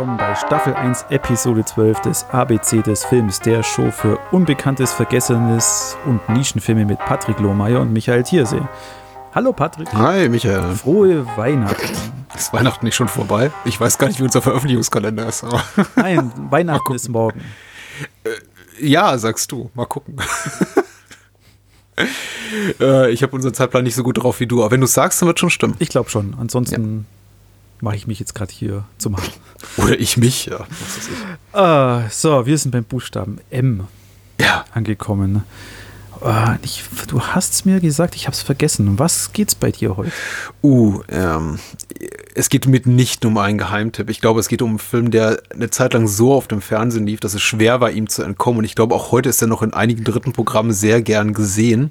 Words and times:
willkommen 0.00 0.16
bei 0.16 0.34
Staffel 0.34 0.72
1, 0.72 1.04
Episode 1.10 1.62
12 1.62 2.00
des 2.00 2.24
ABC 2.30 2.80
des 2.80 3.04
Films, 3.04 3.38
der 3.38 3.62
Show 3.62 3.90
für 3.90 4.18
Unbekanntes, 4.30 4.94
Vergessenes 4.94 5.94
und 6.06 6.26
Nischenfilme 6.30 6.86
mit 6.86 6.98
Patrick 7.00 7.38
Lohmeier 7.38 7.82
und 7.82 7.92
Michael 7.92 8.22
Thiersee. 8.22 8.62
Hallo 9.34 9.52
Patrick. 9.52 9.92
Hi 9.92 10.30
Michael. 10.30 10.74
Frohe 10.74 11.26
Weihnachten. 11.36 11.94
Ist 12.34 12.50
Weihnachten 12.54 12.86
nicht 12.86 12.94
schon 12.94 13.08
vorbei? 13.08 13.50
Ich 13.66 13.78
weiß 13.78 13.98
gar 13.98 14.06
nicht, 14.06 14.18
wie 14.20 14.22
unser 14.22 14.40
Veröffentlichungskalender 14.40 15.28
ist. 15.28 15.44
Aber 15.44 15.62
Nein, 15.96 16.32
Weihnachten 16.48 16.94
ist 16.94 17.10
morgen. 17.10 17.42
Äh, 18.24 18.30
ja, 18.80 19.18
sagst 19.18 19.52
du. 19.52 19.70
Mal 19.74 19.84
gucken. 19.84 20.16
äh, 22.80 23.10
ich 23.10 23.22
habe 23.22 23.36
unseren 23.36 23.52
Zeitplan 23.52 23.84
nicht 23.84 23.96
so 23.96 24.02
gut 24.02 24.16
drauf 24.16 24.40
wie 24.40 24.46
du, 24.46 24.62
aber 24.62 24.70
wenn 24.70 24.80
du 24.80 24.86
sagst, 24.86 25.20
dann 25.20 25.26
wird 25.26 25.38
schon 25.38 25.50
stimmen. 25.50 25.74
Ich 25.78 25.90
glaube 25.90 26.08
schon. 26.08 26.36
Ansonsten 26.40 27.00
ja. 27.00 27.19
Mache 27.82 27.96
ich 27.96 28.06
mich 28.06 28.18
jetzt 28.18 28.34
gerade 28.34 28.52
hier 28.52 28.84
zum 28.98 29.12
Machen. 29.12 29.32
Oder 29.76 29.98
ich 29.98 30.16
mich, 30.16 30.46
ja. 30.46 30.66
Ah, 31.52 32.08
so, 32.10 32.46
wir 32.46 32.56
sind 32.58 32.70
beim 32.70 32.84
Buchstaben 32.84 33.38
M 33.50 33.86
ja. 34.40 34.64
angekommen. 34.72 35.44
Uh, 36.22 36.56
ich, 36.62 36.84
du 37.08 37.20
hast 37.22 37.54
es 37.54 37.64
mir 37.64 37.80
gesagt, 37.80 38.14
ich 38.14 38.26
habe 38.26 38.34
es 38.34 38.42
vergessen. 38.42 38.86
Um 38.88 38.98
was 38.98 39.32
geht's 39.32 39.54
bei 39.54 39.70
dir 39.70 39.96
heute? 39.96 40.12
Uh, 40.62 41.00
ähm, 41.08 41.58
es 42.34 42.50
geht 42.50 42.66
mitnichten 42.66 43.30
um 43.30 43.38
einen 43.38 43.56
Geheimtipp. 43.56 44.10
Ich 44.10 44.20
glaube, 44.20 44.40
es 44.40 44.48
geht 44.48 44.60
um 44.60 44.70
einen 44.70 44.78
Film, 44.78 45.10
der 45.10 45.40
eine 45.50 45.70
Zeit 45.70 45.94
lang 45.94 46.06
so 46.08 46.34
auf 46.34 46.46
dem 46.46 46.60
Fernsehen 46.60 47.06
lief, 47.06 47.20
dass 47.20 47.32
es 47.32 47.40
schwer 47.40 47.80
war, 47.80 47.90
ihm 47.90 48.06
zu 48.08 48.22
entkommen. 48.22 48.58
Und 48.58 48.64
ich 48.64 48.74
glaube, 48.74 48.94
auch 48.94 49.12
heute 49.12 49.30
ist 49.30 49.40
er 49.40 49.48
noch 49.48 49.62
in 49.62 49.72
einigen 49.72 50.04
dritten 50.04 50.32
Programmen 50.32 50.72
sehr 50.72 51.00
gern 51.00 51.32
gesehen. 51.32 51.90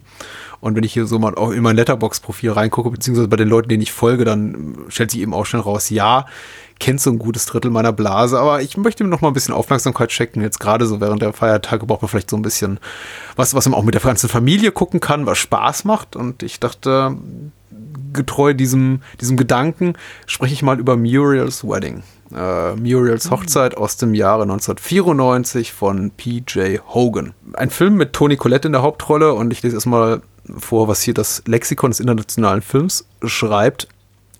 Und 0.62 0.76
wenn 0.76 0.84
ich 0.84 0.94
hier 0.94 1.06
so 1.06 1.20
mal 1.20 1.36
auch 1.36 1.52
in 1.52 1.64
mein 1.64 1.76
Letterbox-Profil 1.76 2.52
reingucke, 2.52 2.90
beziehungsweise 2.90 3.28
bei 3.28 3.38
den 3.38 3.48
Leuten, 3.48 3.70
denen 3.70 3.84
ich 3.84 3.92
folge, 3.92 4.26
dann 4.26 4.78
stellt 4.90 5.12
sich 5.12 5.22
eben 5.22 5.34
auch 5.34 5.46
schnell 5.46 5.62
raus, 5.62 5.90
ja, 5.90 6.26
kennt 6.80 7.02
so 7.02 7.10
ein 7.12 7.20
gutes 7.20 7.46
Drittel 7.46 7.72
meiner 7.72 7.92
Blase, 7.92 8.40
aber 8.40 8.62
ich 8.62 8.78
möchte 8.78 9.04
ihm 9.04 9.10
noch 9.10 9.22
mal 9.22 9.30
ein 9.30 9.34
bisschen 9.34 9.54
Aufmerksamkeit 9.54 10.12
schenken. 10.12 10.42
Jetzt 10.42 10.60
gerade 10.60 10.86
so 10.86 11.02
während 11.02 11.22
der 11.22 11.34
Feiertage 11.34 11.86
braucht 11.86 12.02
man 12.02 12.10
vielleicht 12.10 12.30
so 12.30 12.38
ein 12.38 12.42
bisschen 12.42 12.80
was, 13.36 13.54
was 13.54 13.68
man 13.68 13.78
auch 13.78 13.84
mit 13.84 13.94
der 13.94 14.02
ganzen 14.02 14.30
Familie 14.30 14.72
gucken 14.72 15.00
kann, 15.00 15.26
was 15.26 15.38
Spaß 15.38 15.84
macht. 15.86 16.16
Und 16.16 16.42
ich 16.42 16.60
dachte, 16.60 17.18
getreu 18.14 18.54
diesem, 18.54 19.02
diesem 19.22 19.38
Gedanken 19.38 19.94
spreche 20.26 20.54
ich 20.54 20.64
mal 20.64 20.80
über 20.80 20.98
Muriel's 20.98 21.64
Wedding. 21.64 22.04
Uh, 22.32 22.76
Muriels 22.76 23.26
mhm. 23.26 23.32
Hochzeit 23.32 23.76
aus 23.76 23.98
dem 23.98 24.14
Jahre 24.14 24.44
1994 24.44 25.74
von 25.74 26.12
P.J. 26.12 26.80
Hogan. 26.88 27.34
Ein 27.54 27.72
Film 27.72 27.96
mit 27.96 28.14
Toni 28.14 28.38
Collette 28.38 28.68
in 28.68 28.74
der 28.74 28.84
Hauptrolle 28.84 29.34
und 29.34 29.52
ich 29.52 29.64
lese 29.64 29.76
erstmal 29.76 30.22
vor, 30.58 30.88
was 30.88 31.02
hier 31.02 31.14
das 31.14 31.44
Lexikon 31.46 31.92
des 31.92 32.00
internationalen 32.00 32.62
Films 32.62 33.06
schreibt. 33.24 33.88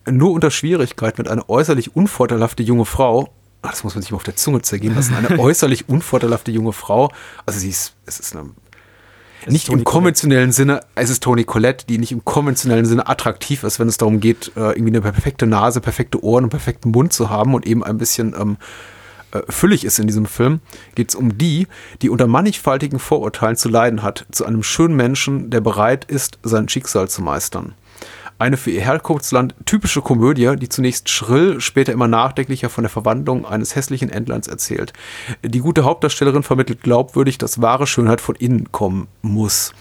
Nur 0.10 0.32
unter 0.32 0.52
Schwierigkeit 0.52 1.18
mit 1.18 1.28
einer 1.28 1.50
äußerlich 1.50 1.96
unvorteilhafte 1.96 2.64
junge 2.64 2.86
Frau, 2.86 3.30
ach, 3.62 3.72
das 3.72 3.84
muss 3.84 3.96
man 3.96 4.02
sich 4.02 4.12
mal 4.12 4.18
auf 4.18 4.24
der 4.24 4.36
Zunge 4.36 4.62
zergehen 4.62 4.96
lassen, 4.96 5.16
eine 5.16 5.40
äußerlich 5.40 5.90
unvorteilhafte 5.90 6.52
junge 6.52 6.74
Frau, 6.74 7.12
also 7.46 7.60
sie 7.60 7.70
ist, 7.70 7.94
es 8.06 8.20
ist 8.20 8.36
eine, 8.36 8.50
es 9.46 9.52
nicht 9.52 9.68
ist 9.68 9.74
im 9.74 9.84
konventionellen 9.84 10.52
Sinne, 10.52 10.82
es 10.96 11.10
ist 11.10 11.24
Toni 11.24 11.44
Collette, 11.44 11.86
die 11.88 11.98
nicht 11.98 12.12
im 12.12 12.26
konventionellen 12.26 12.86
Sinne 12.86 13.08
attraktiv 13.08 13.64
ist, 13.64 13.80
wenn 13.80 13.88
es 13.88 13.98
darum 13.98 14.20
geht, 14.20 14.52
äh, 14.56 14.72
irgendwie 14.72 14.92
eine 14.92 15.02
perfekte 15.02 15.46
Nase, 15.46 15.82
perfekte 15.82 16.24
Ohren 16.24 16.46
und 16.46 16.50
perfekten 16.50 16.92
Mund 16.92 17.14
zu 17.14 17.30
haben 17.30 17.54
und 17.54 17.68
eben 17.68 17.84
ein 17.84 17.98
bisschen 17.98 18.34
ähm, 18.40 18.58
äh, 19.32 19.42
füllig 19.50 19.86
ist 19.86 20.00
in 20.00 20.08
diesem 20.08 20.26
Film, 20.26 20.60
geht 20.96 21.10
es 21.10 21.16
um 21.16 21.38
die, 21.38 21.68
die 22.02 22.10
unter 22.10 22.28
mannigfaltigen 22.28 23.00
Vorurteilen 23.00 23.56
zu 23.56 23.70
leiden 23.70 24.04
hat, 24.04 24.26
zu 24.32 24.46
einem 24.46 24.64
schönen 24.64 24.96
Menschen, 24.96 25.50
der 25.50 25.62
bereit 25.62 26.06
ist, 26.06 26.40
sein 26.44 26.70
Schicksal 26.70 27.10
zu 27.10 27.22
meistern. 27.22 27.74
Eine 28.40 28.56
für 28.56 28.72
ihr 28.72 28.82
Herkunftsland 28.82 29.54
typische 29.66 30.02
Komödie, 30.02 30.56
die 30.56 30.70
zunächst 30.70 31.10
schrill, 31.10 31.60
später 31.60 31.92
immer 31.92 32.08
nachdenklicher 32.08 32.70
von 32.70 32.84
der 32.84 32.90
Verwandlung 32.90 33.46
eines 33.46 33.76
hässlichen 33.76 34.10
Entleins 34.10 34.48
erzählt. 34.48 34.94
Die 35.44 35.60
gute 35.60 35.84
Hauptdarstellerin 35.84 36.44
vermittelt 36.44 36.82
glaubwürdig, 36.82 37.38
dass 37.38 37.62
wahre 37.62 37.86
Schönheit 37.86 38.22
von 38.22 38.36
innen 38.36 38.72
kommen 38.72 39.10
muss. 39.22 39.74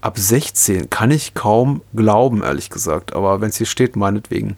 Ab 0.00 0.18
16 0.18 0.90
kann 0.90 1.12
ich 1.12 1.34
kaum 1.34 1.82
glauben, 1.94 2.42
ehrlich 2.42 2.70
gesagt, 2.70 3.14
aber 3.14 3.40
wenn 3.40 3.50
es 3.50 3.58
hier 3.58 3.68
steht, 3.68 3.94
meinetwegen. 3.94 4.56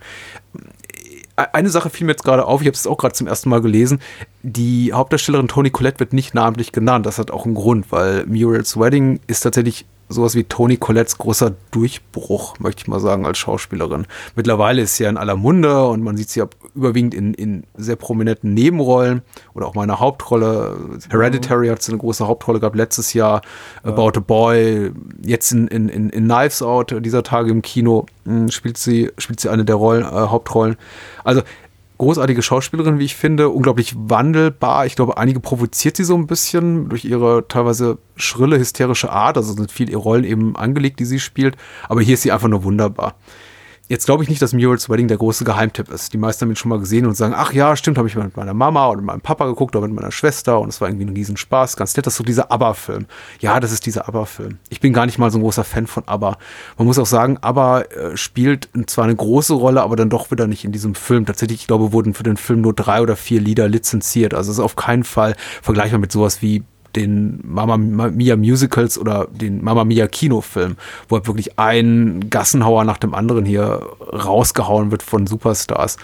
Eine 1.37 1.69
Sache 1.69 1.91
fiel 1.91 2.07
mir 2.07 2.13
jetzt 2.13 2.25
gerade 2.25 2.45
auf, 2.45 2.61
ich 2.61 2.67
habe 2.67 2.77
es 2.77 2.87
auch 2.87 2.97
gerade 2.97 3.15
zum 3.15 3.27
ersten 3.27 3.49
Mal 3.49 3.61
gelesen. 3.61 4.01
Die 4.47 4.93
Hauptdarstellerin 4.93 5.49
Toni 5.49 5.71
Collette 5.71 6.01
wird 6.01 6.13
nicht 6.13 6.35
namentlich 6.35 6.71
genannt. 6.71 7.07
Das 7.07 7.19
hat 7.19 7.31
auch 7.31 7.47
einen 7.47 7.55
Grund, 7.55 7.91
weil 7.91 8.27
Muriel's 8.27 8.79
Wedding 8.79 9.19
ist 9.27 9.41
tatsächlich 9.41 9.87
sowas 10.11 10.35
wie 10.35 10.45
Toni 10.45 10.77
Collettes 10.77 11.17
großer 11.17 11.55
Durchbruch, 11.71 12.59
möchte 12.59 12.83
ich 12.83 12.89
mal 12.89 13.01
sagen, 13.01 13.25
als 13.25 13.39
Schauspielerin. 13.39 14.07
Mittlerweile 14.37 14.83
ist 14.83 14.97
sie 14.97 15.05
ja 15.05 15.11
in 15.11 15.17
aller 15.17 15.35
Munde 15.35 15.87
und 15.87 16.03
man 16.03 16.19
sieht 16.19 16.29
sie 16.29 16.41
ja 16.41 16.47
überwiegend 16.75 17.15
in, 17.15 17.33
in 17.33 17.65
sehr 17.75 17.97
prominenten 17.97 18.53
Nebenrollen 18.53 19.23
oder 19.55 19.67
auch 19.67 19.75
mal 19.75 19.85
eine 19.85 20.01
Hauptrolle. 20.01 20.99
Hereditary 21.09 21.69
hat 21.69 21.83
sie 21.83 21.93
eine 21.93 22.01
große 22.01 22.27
Hauptrolle 22.27 22.61
gehabt 22.61 22.77
letztes 22.77 23.15
Jahr. 23.15 23.41
Ja. 23.83 23.93
About 23.93 24.19
a 24.19 24.21
Boy, 24.21 24.93
jetzt 25.25 25.53
in, 25.53 25.69
in, 25.69 25.89
in, 25.89 26.11
in 26.11 26.25
Knives 26.25 26.63
Out 26.63 26.95
dieser 27.01 27.23
Tage 27.23 27.51
im 27.51 27.63
Kino 27.63 28.05
hm, 28.25 28.51
spielt 28.51 28.77
sie, 28.77 29.11
spielt 29.17 29.41
sie 29.41 29.49
eine 29.49 29.65
der 29.65 29.77
Rollen, 29.77 30.03
äh, 30.03 30.07
Hauptrollen. 30.07 30.77
Also 31.25 31.43
großartige 31.99 32.43
Schauspielerin, 32.43 32.99
wie 32.99 33.05
ich 33.05 33.15
finde, 33.15 33.49
unglaublich 33.49 33.95
wandelbar. 33.97 34.87
Ich 34.87 34.97
glaube, 34.97 35.17
einige 35.17 35.41
provoziert 35.41 35.97
sie 35.97 36.05
so 36.05 36.17
ein 36.17 36.27
bisschen 36.27 36.89
durch 36.89 37.05
ihre 37.05 37.47
teilweise 37.49 37.99
schrille, 38.17 38.59
hysterische 38.59 39.11
Art. 39.11 39.37
Also 39.37 39.53
sind 39.53 39.71
viele 39.71 39.97
Rollen 39.97 40.25
eben 40.25 40.57
angelegt, 40.57 41.01
die 41.01 41.05
sie 41.05 41.21
spielt. 41.21 41.57
Aber 41.89 42.01
hier 42.01 42.15
ist 42.15 42.23
sie 42.23 42.33
einfach 42.33 42.49
nur 42.49 42.65
wunderbar. 42.65 43.15
Jetzt 43.87 44.07
glaube 44.07 44.23
ich 44.23 44.31
nicht, 44.31 44.41
dass 44.41 44.55
Muriel's 44.55 44.89
Wedding 44.89 45.09
der 45.09 45.19
große 45.19 45.45
Geheimtipp 45.45 45.91
ist. 45.91 46.15
Die 46.15 46.17
meisten 46.17 46.43
haben 46.43 46.51
ihn 46.51 46.57
schon 46.57 46.71
mal 46.71 46.79
gesehen 46.79 47.05
und 47.05 47.15
sagen, 47.15 47.35
ach 47.37 47.53
ja, 47.53 47.77
stimmt, 47.77 47.99
habe 47.99 48.09
ich 48.09 48.17
mit 48.17 48.35
meiner 48.35 48.55
Mama 48.55 48.89
oder 48.89 49.03
meinem 49.03 49.21
Papa 49.21 49.45
geguckt 49.47 49.77
oder 49.77 49.87
mit 49.87 49.95
meiner 49.95 50.11
Schwester 50.11 50.59
und 50.59 50.71
es 50.71 50.81
war 50.81 50.89
irgendwie 50.89 51.05
ein 51.05 51.15
Riesenspaß. 51.15 51.77
Ganz 51.77 51.95
nett, 51.95 52.07
das 52.07 52.15
ist 52.15 52.19
so 52.19 52.25
dieser 52.25 52.51
ABBA-Film. 52.51 53.05
Ja, 53.41 53.61
das 53.61 53.73
ist 53.73 53.85
dieser 53.85 54.09
ABBA-Film. 54.09 54.57
Ich 54.71 54.81
bin 54.81 54.95
gar 54.95 55.05
nicht 55.05 55.19
mal 55.19 55.31
so 55.31 55.39
ein 55.39 55.43
großer 55.43 55.65
Fan 55.65 55.87
von 55.87 56.05
ABBA. 56.07 56.39
Man 56.79 56.87
muss 56.87 56.99
auch 56.99 57.07
sagen, 57.07 57.37
ABBA 57.43 57.81
äh, 57.83 58.17
spielt 58.17 58.71
zwar 58.87 59.05
eine 59.05 59.17
große 59.17 59.53
Rolle, 59.53 59.83
aber 59.83 59.97
dann 59.97 60.09
doch 60.09 60.31
wieder 60.31 60.47
nicht 60.47 60.65
in 60.65 60.73
diesem 60.73 60.95
Film. 60.95 61.27
Tatsächlich, 61.27 61.61
ich 61.61 61.67
glaube, 61.67 61.93
wurden 61.93 62.15
für 62.15 62.23
den 62.23 62.39
Film 62.39 62.63
nur 62.63 62.73
drei 62.73 63.03
oder 63.03 63.17
vier 63.17 63.43
Lieder 63.43 63.69
lizenziert. 63.69 64.33
Also 64.33 64.51
es 64.51 64.59
ist 64.59 64.65
auf 64.65 64.77
keinen 64.77 65.05
Fall 65.05 65.37
vergleichbar 65.61 66.01
mit 66.01 66.11
sowas 66.11 66.41
wie 66.41 66.63
den 66.97 67.41
Mama 67.43 67.77
Mia 67.77 68.37
Musicals 68.37 68.99
oder 68.99 69.29
den 69.31 69.63
Mama 69.63 69.85
Mia 69.85 70.07
Kinofilm, 70.07 70.77
wo 71.09 71.17
halt 71.17 71.27
wirklich 71.27 71.59
ein 71.59 72.29
Gassenhauer 72.31 72.85
nach 72.85 72.99
dem 72.99 73.15
anderen 73.15 73.45
hier 73.45 73.81
rausgehauen 74.13 74.91
wird 74.91 75.03
von 75.03 75.27
Superstars. 75.27 75.97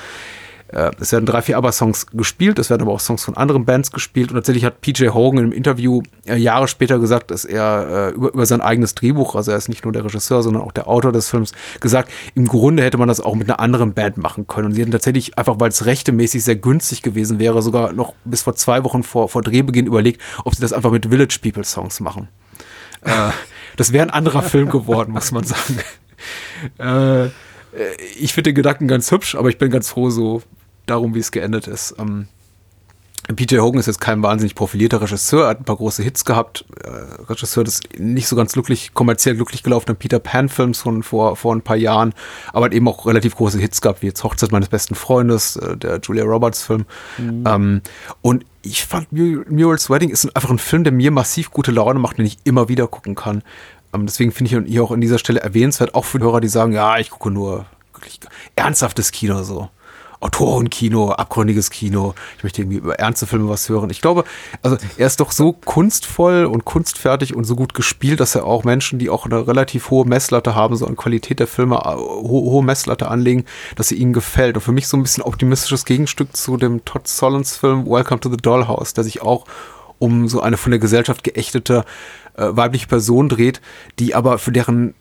Äh, 0.72 0.90
es 1.00 1.10
werden 1.12 1.26
drei, 1.26 1.42
vier 1.42 1.56
ABBA-Songs 1.58 2.06
gespielt, 2.08 2.58
es 2.58 2.70
werden 2.70 2.82
aber 2.82 2.92
auch 2.92 3.00
Songs 3.00 3.24
von 3.24 3.36
anderen 3.36 3.64
Bands 3.64 3.90
gespielt. 3.90 4.30
Und 4.30 4.36
tatsächlich 4.36 4.64
hat 4.64 4.80
PJ 4.80 5.08
Hogan 5.08 5.44
im 5.44 5.52
Interview 5.52 6.02
äh, 6.26 6.36
Jahre 6.36 6.68
später 6.68 6.98
gesagt, 6.98 7.30
dass 7.30 7.44
er 7.44 8.10
äh, 8.10 8.14
über, 8.14 8.32
über 8.32 8.46
sein 8.46 8.60
eigenes 8.60 8.94
Drehbuch, 8.94 9.34
also 9.34 9.50
er 9.50 9.56
ist 9.56 9.68
nicht 9.68 9.84
nur 9.84 9.92
der 9.92 10.04
Regisseur, 10.04 10.42
sondern 10.42 10.62
auch 10.62 10.72
der 10.72 10.86
Autor 10.86 11.12
des 11.12 11.28
Films, 11.28 11.52
gesagt, 11.80 12.10
im 12.34 12.46
Grunde 12.46 12.84
hätte 12.84 12.98
man 12.98 13.08
das 13.08 13.20
auch 13.20 13.34
mit 13.34 13.48
einer 13.48 13.58
anderen 13.58 13.94
Band 13.94 14.16
machen 14.16 14.46
können. 14.46 14.66
Und 14.66 14.72
sie 14.74 14.82
hätten 14.82 14.92
tatsächlich, 14.92 15.36
einfach 15.36 15.58
weil 15.58 15.70
es 15.70 15.86
rechtemäßig 15.86 16.44
sehr 16.44 16.56
günstig 16.56 17.02
gewesen 17.02 17.40
wäre, 17.40 17.62
sogar 17.62 17.92
noch 17.92 18.14
bis 18.24 18.42
vor 18.42 18.54
zwei 18.54 18.84
Wochen 18.84 19.02
vor, 19.02 19.28
vor 19.28 19.42
Drehbeginn 19.42 19.86
überlegt, 19.86 20.20
ob 20.44 20.54
sie 20.54 20.62
das 20.62 20.72
einfach 20.72 20.92
mit 20.92 21.06
Village 21.06 21.38
People 21.42 21.64
Songs 21.64 21.98
machen. 22.00 22.28
äh, 23.02 23.30
das 23.76 23.92
wäre 23.92 24.06
ein 24.06 24.10
anderer 24.10 24.42
Film 24.42 24.70
geworden, 24.70 25.12
muss 25.12 25.32
man 25.32 25.44
sagen. 25.44 25.78
Äh, 26.78 27.24
äh, 27.24 27.30
ich 28.18 28.34
finde 28.34 28.50
den 28.50 28.54
Gedanken 28.54 28.88
ganz 28.88 29.10
hübsch, 29.10 29.34
aber 29.34 29.48
ich 29.48 29.56
bin 29.56 29.70
ganz 29.70 29.88
froh, 29.88 30.10
so 30.10 30.42
darum, 30.90 31.14
wie 31.14 31.20
es 31.20 31.32
geendet 31.32 31.66
ist. 31.66 31.94
Ähm, 31.98 32.28
PJ 33.36 33.58
Hogan 33.58 33.78
ist 33.78 33.86
jetzt 33.86 34.00
kein 34.00 34.22
wahnsinnig 34.22 34.54
profilierter 34.54 35.02
Regisseur, 35.02 35.44
er 35.44 35.50
hat 35.50 35.60
ein 35.60 35.64
paar 35.64 35.76
große 35.76 36.02
Hits 36.02 36.24
gehabt. 36.24 36.64
Äh, 36.82 36.88
Regisseur 37.28 37.64
des 37.64 37.80
nicht 37.96 38.26
so 38.26 38.34
ganz 38.34 38.52
glücklich, 38.52 38.92
kommerziell 38.94 39.36
glücklich 39.36 39.62
gelaufenen 39.62 39.96
Peter 39.96 40.18
Pan-Films 40.18 40.80
von 40.80 41.02
vor, 41.02 41.36
vor 41.36 41.54
ein 41.54 41.62
paar 41.62 41.76
Jahren, 41.76 42.14
aber 42.52 42.66
hat 42.66 42.74
eben 42.74 42.88
auch 42.88 43.06
relativ 43.06 43.36
große 43.36 43.58
Hits 43.58 43.80
gehabt, 43.80 44.02
wie 44.02 44.06
jetzt 44.06 44.24
Hochzeit 44.24 44.52
meines 44.52 44.68
besten 44.68 44.94
Freundes, 44.94 45.56
äh, 45.56 45.76
der 45.76 46.00
Julia 46.00 46.24
Roberts-Film. 46.24 46.86
Mhm. 47.18 47.44
Ähm, 47.46 47.82
und 48.22 48.44
ich 48.62 48.84
fand 48.84 49.12
Muriel's 49.12 49.88
Wedding 49.88 50.10
ist 50.10 50.34
einfach 50.34 50.50
ein 50.50 50.58
Film, 50.58 50.84
der 50.84 50.92
mir 50.92 51.10
massiv 51.10 51.50
gute 51.50 51.70
Laune 51.70 51.98
macht, 51.98 52.18
den 52.18 52.26
ich 52.26 52.38
immer 52.44 52.68
wieder 52.68 52.86
gucken 52.88 53.14
kann. 53.14 53.42
Ähm, 53.94 54.06
deswegen 54.06 54.32
finde 54.32 54.48
ich 54.48 54.56
ihn 54.56 54.64
hier 54.66 54.82
auch 54.82 54.92
an 54.92 55.00
dieser 55.00 55.18
Stelle 55.18 55.40
erwähnenswert, 55.40 55.94
auch 55.94 56.04
für 56.04 56.18
Hörer, 56.18 56.40
die 56.40 56.48
sagen, 56.48 56.72
ja, 56.72 56.98
ich 56.98 57.10
gucke 57.10 57.30
nur 57.30 57.66
wirklich 57.92 58.20
ernsthaftes 58.56 59.12
Kino 59.12 59.42
so. 59.42 59.68
Autorenkino, 60.20 61.12
abgründiges 61.12 61.70
Kino. 61.70 62.14
Ich 62.36 62.44
möchte 62.44 62.60
irgendwie 62.60 62.76
über 62.76 62.98
ernste 62.98 63.26
Filme 63.26 63.48
was 63.48 63.68
hören. 63.68 63.88
Ich 63.88 64.02
glaube, 64.02 64.24
also 64.62 64.76
er 64.98 65.06
ist 65.06 65.18
doch 65.20 65.32
so 65.32 65.52
kunstvoll 65.52 66.44
und 66.44 66.66
kunstfertig 66.66 67.34
und 67.34 67.44
so 67.44 67.56
gut 67.56 67.72
gespielt, 67.72 68.20
dass 68.20 68.34
er 68.34 68.44
auch 68.44 68.64
Menschen, 68.64 68.98
die 68.98 69.08
auch 69.08 69.24
eine 69.24 69.46
relativ 69.46 69.90
hohe 69.90 70.06
Messlatte 70.06 70.54
haben, 70.54 70.76
so 70.76 70.86
an 70.86 70.96
Qualität 70.96 71.40
der 71.40 71.46
Filme, 71.46 71.76
äh, 71.76 71.96
ho 71.96 72.50
hohe 72.50 72.62
Messlatte 72.62 73.08
anlegen, 73.08 73.46
dass 73.76 73.88
sie 73.88 73.96
ihnen 73.96 74.12
gefällt. 74.12 74.56
Und 74.56 74.62
für 74.62 74.72
mich 74.72 74.88
so 74.88 74.98
ein 74.98 75.02
bisschen 75.02 75.22
optimistisches 75.22 75.86
Gegenstück 75.86 76.36
zu 76.36 76.58
dem 76.58 76.84
Todd 76.84 77.08
Solons 77.08 77.56
Film 77.56 77.86
Welcome 77.86 78.20
to 78.20 78.30
the 78.30 78.36
Dollhouse, 78.36 78.92
der 78.92 79.04
sich 79.04 79.22
auch 79.22 79.46
um 79.98 80.28
so 80.28 80.40
eine 80.40 80.56
von 80.56 80.70
der 80.70 80.80
Gesellschaft 80.80 81.24
geächtete 81.24 81.84
äh, 82.36 82.48
weibliche 82.50 82.86
Person 82.86 83.28
dreht, 83.28 83.60
die 83.98 84.14
aber 84.14 84.38
für 84.38 84.52
deren 84.52 84.94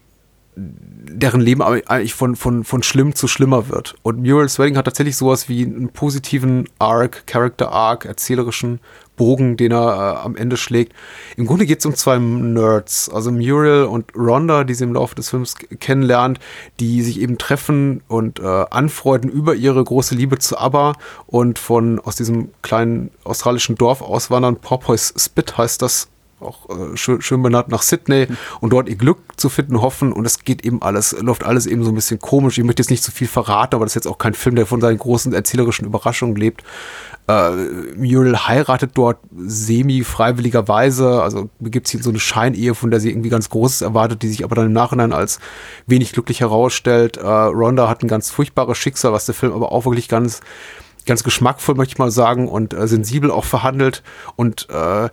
deren 0.60 1.42
Leben 1.42 1.62
eigentlich 1.62 2.14
von, 2.14 2.36
von, 2.36 2.64
von 2.64 2.84
schlimm 2.84 3.16
zu 3.16 3.28
schlimmer 3.28 3.70
wird. 3.70 3.96
Und 4.04 4.20
Muriel's 4.20 4.60
Wedding 4.60 4.78
hat 4.78 4.86
tatsächlich 4.86 5.16
sowas 5.16 5.50
wie 5.50 5.64
einen 5.64 5.90
positiven 5.90 6.68
Arc, 6.80 7.26
Character 7.28 7.72
Arc, 7.72 8.06
erzählerischen 8.06 8.80
Bogen, 9.16 9.58
den 9.58 9.72
er 9.72 10.16
äh, 10.18 10.26
am 10.26 10.36
Ende 10.36 10.58
schlägt. 10.58 10.94
Im 11.36 11.46
Grunde 11.46 11.66
geht 11.66 11.80
es 11.80 11.86
um 11.86 11.96
zwei 11.96 12.18
Nerds, 12.18 13.10
also 13.10 13.32
Muriel 13.32 13.84
und 13.84 14.16
Rhonda, 14.16 14.64
die 14.64 14.74
sie 14.74 14.86
im 14.86 14.94
Laufe 14.94 15.16
des 15.16 15.30
Films 15.30 15.56
kennenlernt, 15.80 16.40
die 16.80 17.02
sich 17.02 17.20
eben 17.20 17.38
treffen 17.38 18.02
und 18.08 18.40
äh, 18.40 18.44
anfreunden 18.44 19.30
über 19.30 19.56
ihre 19.56 19.84
große 19.84 20.16
Liebe 20.16 20.40
zu 20.40 20.58
ABBA 20.58 20.94
und 21.28 21.60
von 21.60 22.00
aus 22.00 22.16
diesem 22.16 22.50
kleinen 22.62 23.12
australischen 23.24 23.76
Dorf 23.76 24.02
auswandern. 24.02 24.56
Porpoise 24.56 25.14
Spit 25.18 25.58
heißt 25.58 25.82
das 25.82 26.08
auch 26.42 26.70
äh, 26.70 26.98
schön, 26.98 27.22
schön 27.22 27.42
benannt 27.42 27.70
nach 27.70 27.82
Sydney 27.82 28.28
und 28.62 28.72
dort 28.72 28.90
ihr 28.90 28.96
Glück 28.96 29.20
zu 29.38 29.50
finden 29.50 29.82
hoffen 29.82 30.12
und 30.14 30.26
es 30.26 30.40
geht 30.40 30.66
eben 30.66 30.82
alles, 30.82 31.16
läuft 31.20 31.44
alles 31.44 31.66
eben 31.66 31.84
so 31.84 31.92
ein 31.92 31.96
bisschen 31.96 32.20
komisch. 32.20 32.58
Ich 32.58 32.64
möchte 32.64 32.82
jetzt 32.82 32.90
nicht 32.90 33.04
zu 33.04 33.12
viel 33.12 33.28
verraten, 33.28 33.76
aber 33.76 33.86
das 33.86 33.92
ist 33.92 33.96
jetzt 33.96 34.08
auch 34.08 34.18
kein 34.18 34.34
Film, 34.34 34.56
der 34.56 34.66
von 34.66 34.82
seinen 34.82 34.98
großen 34.98 35.34
erzählerischen 35.34 35.86
Überraschungen 35.86 36.36
lebt. 36.36 36.64
Äh, 37.28 37.52
Muriel 37.96 38.36
heiratet 38.38 38.92
dort 38.96 39.20
semi-freiwilligerweise, 39.36 41.22
also 41.22 41.50
begibt 41.60 41.88
sich 41.88 42.00
in 42.00 42.04
so 42.04 42.10
eine 42.10 42.20
Scheinehe, 42.20 42.74
von 42.74 42.90
der 42.90 43.00
sie 43.00 43.12
irgendwie 43.12 43.30
ganz 43.30 43.50
Großes 43.50 43.82
erwartet, 43.82 44.24
die 44.24 44.30
sich 44.30 44.44
aber 44.44 44.56
dann 44.56 44.66
im 44.68 44.74
Nachhinein 44.74 45.14
als 45.14 45.40
wenig 45.86 46.12
glücklich 46.14 46.40
herausstellt. 46.40 47.18
Äh, 47.18 47.28
Rhonda 47.28 47.88
hat 47.88 48.04
ein 48.04 48.08
ganz 48.08 48.32
furchtbares 48.32 48.78
Schicksal, 48.78 49.14
was 49.14 49.26
der 49.26 49.36
Film 49.36 49.54
aber 49.54 49.72
auch 49.72 49.86
wirklich 49.86 50.08
ganz 50.08 50.42
ganz 51.06 51.24
geschmackvoll, 51.24 51.76
möchte 51.76 51.94
ich 51.94 51.98
mal 51.98 52.12
sagen, 52.12 52.48
und 52.48 52.74
äh, 52.74 52.88
sensibel 52.88 53.32
auch 53.32 53.46
verhandelt. 53.46 54.04
Und 54.36 54.68
äh, 54.70 55.10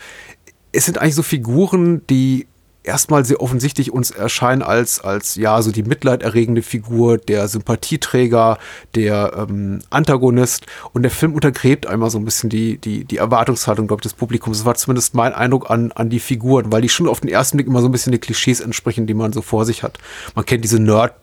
es 0.77 0.85
sind 0.85 0.99
eigentlich 0.99 1.15
so 1.15 1.23
Figuren, 1.23 2.07
die 2.09 2.47
erstmal 2.83 3.25
sehr 3.25 3.41
offensichtlich 3.41 3.93
uns 3.93 4.11
erscheinen 4.11 4.63
als, 4.63 5.01
als 5.01 5.35
ja, 5.35 5.61
so 5.61 5.73
die 5.73 5.83
mitleiderregende 5.83 6.63
Figur, 6.63 7.19
der 7.19 7.49
Sympathieträger, 7.49 8.59
der 8.95 9.47
ähm, 9.49 9.81
Antagonist. 9.91 10.67
Und 10.93 11.03
der 11.03 11.11
Film 11.11 11.35
untergräbt 11.35 11.87
einmal 11.87 12.11
so 12.11 12.19
ein 12.19 12.25
bisschen 12.25 12.49
die, 12.49 12.79
die, 12.79 13.05
die 13.05 13.17
Erwartungshaltung, 13.17 13.89
glaube 13.89 14.01
ich, 14.01 14.05
des 14.05 14.15
Publikums. 14.15 14.59
Das 14.59 14.67
war 14.67 14.75
zumindest 14.77 15.15
mein 15.15 15.33
Eindruck 15.33 15.71
an, 15.71 15.93
an 15.93 16.11
die 16.11 16.21
Figuren, 16.21 16.71
weil 16.71 16.83
die 16.83 16.89
schon 16.89 17.09
auf 17.09 17.21
den 17.21 17.31
ersten 17.31 17.57
Blick 17.57 17.67
immer 17.67 17.81
so 17.81 17.89
ein 17.89 17.93
bisschen 17.93 18.13
die 18.13 18.19
Klischees 18.19 18.61
entsprechen, 18.61 19.07
die 19.07 19.15
man 19.15 19.33
so 19.33 19.43
vor 19.43 19.65
sich 19.65 19.83
hat. 19.83 19.99
Man 20.35 20.45
kennt 20.45 20.63
diese 20.63 20.79
Nerd- 20.79 21.15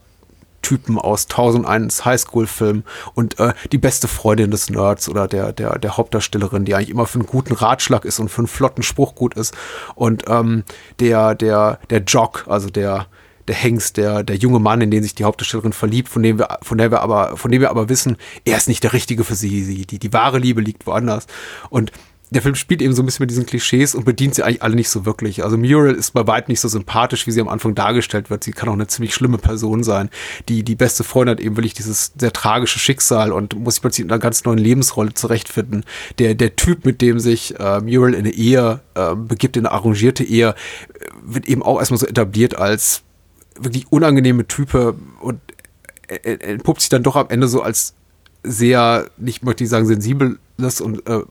Typen 0.63 0.97
aus 0.97 1.25
1001 1.25 2.03
Highschool-Film 2.05 2.83
und 3.13 3.39
äh, 3.39 3.53
die 3.71 3.77
beste 3.77 4.07
Freundin 4.07 4.49
des 4.49 4.71
Nerds 4.71 5.07
oder 5.07 5.27
der, 5.27 5.53
der, 5.53 5.77
der 5.77 5.97
Hauptdarstellerin, 5.97 6.65
die 6.65 6.73
eigentlich 6.73 6.89
immer 6.89 7.05
für 7.05 7.19
einen 7.19 7.27
guten 7.27 7.53
Ratschlag 7.53 8.05
ist 8.05 8.19
und 8.19 8.29
für 8.29 8.39
einen 8.39 8.47
flotten 8.47 8.81
Spruch 8.81 9.13
gut 9.13 9.35
ist. 9.35 9.53
Und 9.93 10.23
ähm, 10.27 10.63
der, 10.99 11.35
der, 11.35 11.79
der 11.91 11.99
Jock, 11.99 12.45
also 12.47 12.69
der, 12.69 13.05
der 13.47 13.55
Hengst, 13.55 13.97
der, 13.97 14.23
der 14.23 14.37
junge 14.37 14.59
Mann, 14.59 14.81
in 14.81 14.91
den 14.91 15.03
sich 15.03 15.15
die 15.15 15.25
Hauptdarstellerin 15.25 15.73
verliebt, 15.73 16.09
von 16.09 16.23
dem 16.23 16.39
wir, 16.39 16.59
von 16.61 16.77
der 16.77 16.91
wir 16.91 17.01
aber, 17.01 17.37
von 17.37 17.51
dem 17.51 17.61
wir 17.61 17.69
aber 17.69 17.89
wissen, 17.89 18.17
er 18.45 18.57
ist 18.57 18.67
nicht 18.67 18.83
der 18.83 18.93
Richtige 18.93 19.23
für 19.23 19.35
sie. 19.35 19.63
sie 19.63 19.85
die, 19.85 19.99
die 19.99 20.13
wahre 20.13 20.39
Liebe 20.39 20.61
liegt 20.61 20.87
woanders. 20.87 21.27
Und 21.69 21.91
der 22.33 22.41
Film 22.41 22.55
spielt 22.55 22.81
eben 22.81 22.93
so 22.93 23.03
ein 23.03 23.05
bisschen 23.05 23.23
mit 23.23 23.29
diesen 23.29 23.45
Klischees 23.45 23.93
und 23.95 24.05
bedient 24.05 24.35
sie 24.35 24.43
eigentlich 24.43 24.63
alle 24.63 24.75
nicht 24.75 24.89
so 24.89 25.05
wirklich. 25.05 25.43
Also 25.43 25.57
Muriel 25.57 25.93
ist 25.93 26.11
bei 26.11 26.25
weitem 26.25 26.51
nicht 26.51 26.59
so 26.59 26.67
sympathisch, 26.67 27.27
wie 27.27 27.31
sie 27.31 27.41
am 27.41 27.47
Anfang 27.47 27.75
dargestellt 27.75 28.29
wird. 28.29 28.43
Sie 28.43 28.51
kann 28.51 28.69
auch 28.69 28.73
eine 28.73 28.87
ziemlich 28.87 29.13
schlimme 29.13 29.37
Person 29.37 29.83
sein. 29.83 30.09
Die, 30.49 30.63
die 30.63 30.75
beste 30.75 31.03
Freundin 31.03 31.37
hat 31.37 31.39
eben 31.39 31.55
wirklich 31.55 31.75
dieses 31.75 32.11
sehr 32.17 32.33
tragische 32.33 32.79
Schicksal 32.79 33.31
und 33.31 33.57
muss 33.59 33.75
sich 33.75 33.81
plötzlich 33.81 34.05
in 34.05 34.11
einer 34.11 34.19
ganz 34.19 34.43
neuen 34.45 34.57
Lebensrolle 34.57 35.13
zurechtfinden. 35.13 35.83
Der, 36.17 36.33
der 36.33 36.55
Typ, 36.55 36.85
mit 36.85 37.01
dem 37.01 37.19
sich 37.19 37.59
äh, 37.59 37.79
Muriel 37.81 38.15
in 38.15 38.21
eine 38.21 38.31
Ehe 38.31 38.81
äh, 38.95 39.15
begibt, 39.15 39.55
in 39.55 39.65
eine 39.65 39.75
arrangierte 39.75 40.23
Ehe, 40.23 40.55
wird 41.23 41.47
eben 41.47 41.61
auch 41.61 41.79
erstmal 41.79 41.99
so 41.99 42.07
etabliert 42.07 42.57
als 42.57 43.03
wirklich 43.59 43.91
unangenehme 43.91 44.47
Type 44.47 44.95
und 45.21 45.39
entpuppt 46.07 46.81
sich 46.81 46.89
dann 46.89 47.03
doch 47.03 47.15
am 47.15 47.29
Ende 47.29 47.47
so 47.47 47.61
als 47.61 47.93
sehr, 48.43 49.09
nicht 49.17 49.43
möchte 49.43 49.63
ich 49.63 49.69
sagen, 49.69 49.85
sensibles 49.85 50.81
und 50.81 51.07
äh, 51.07 51.21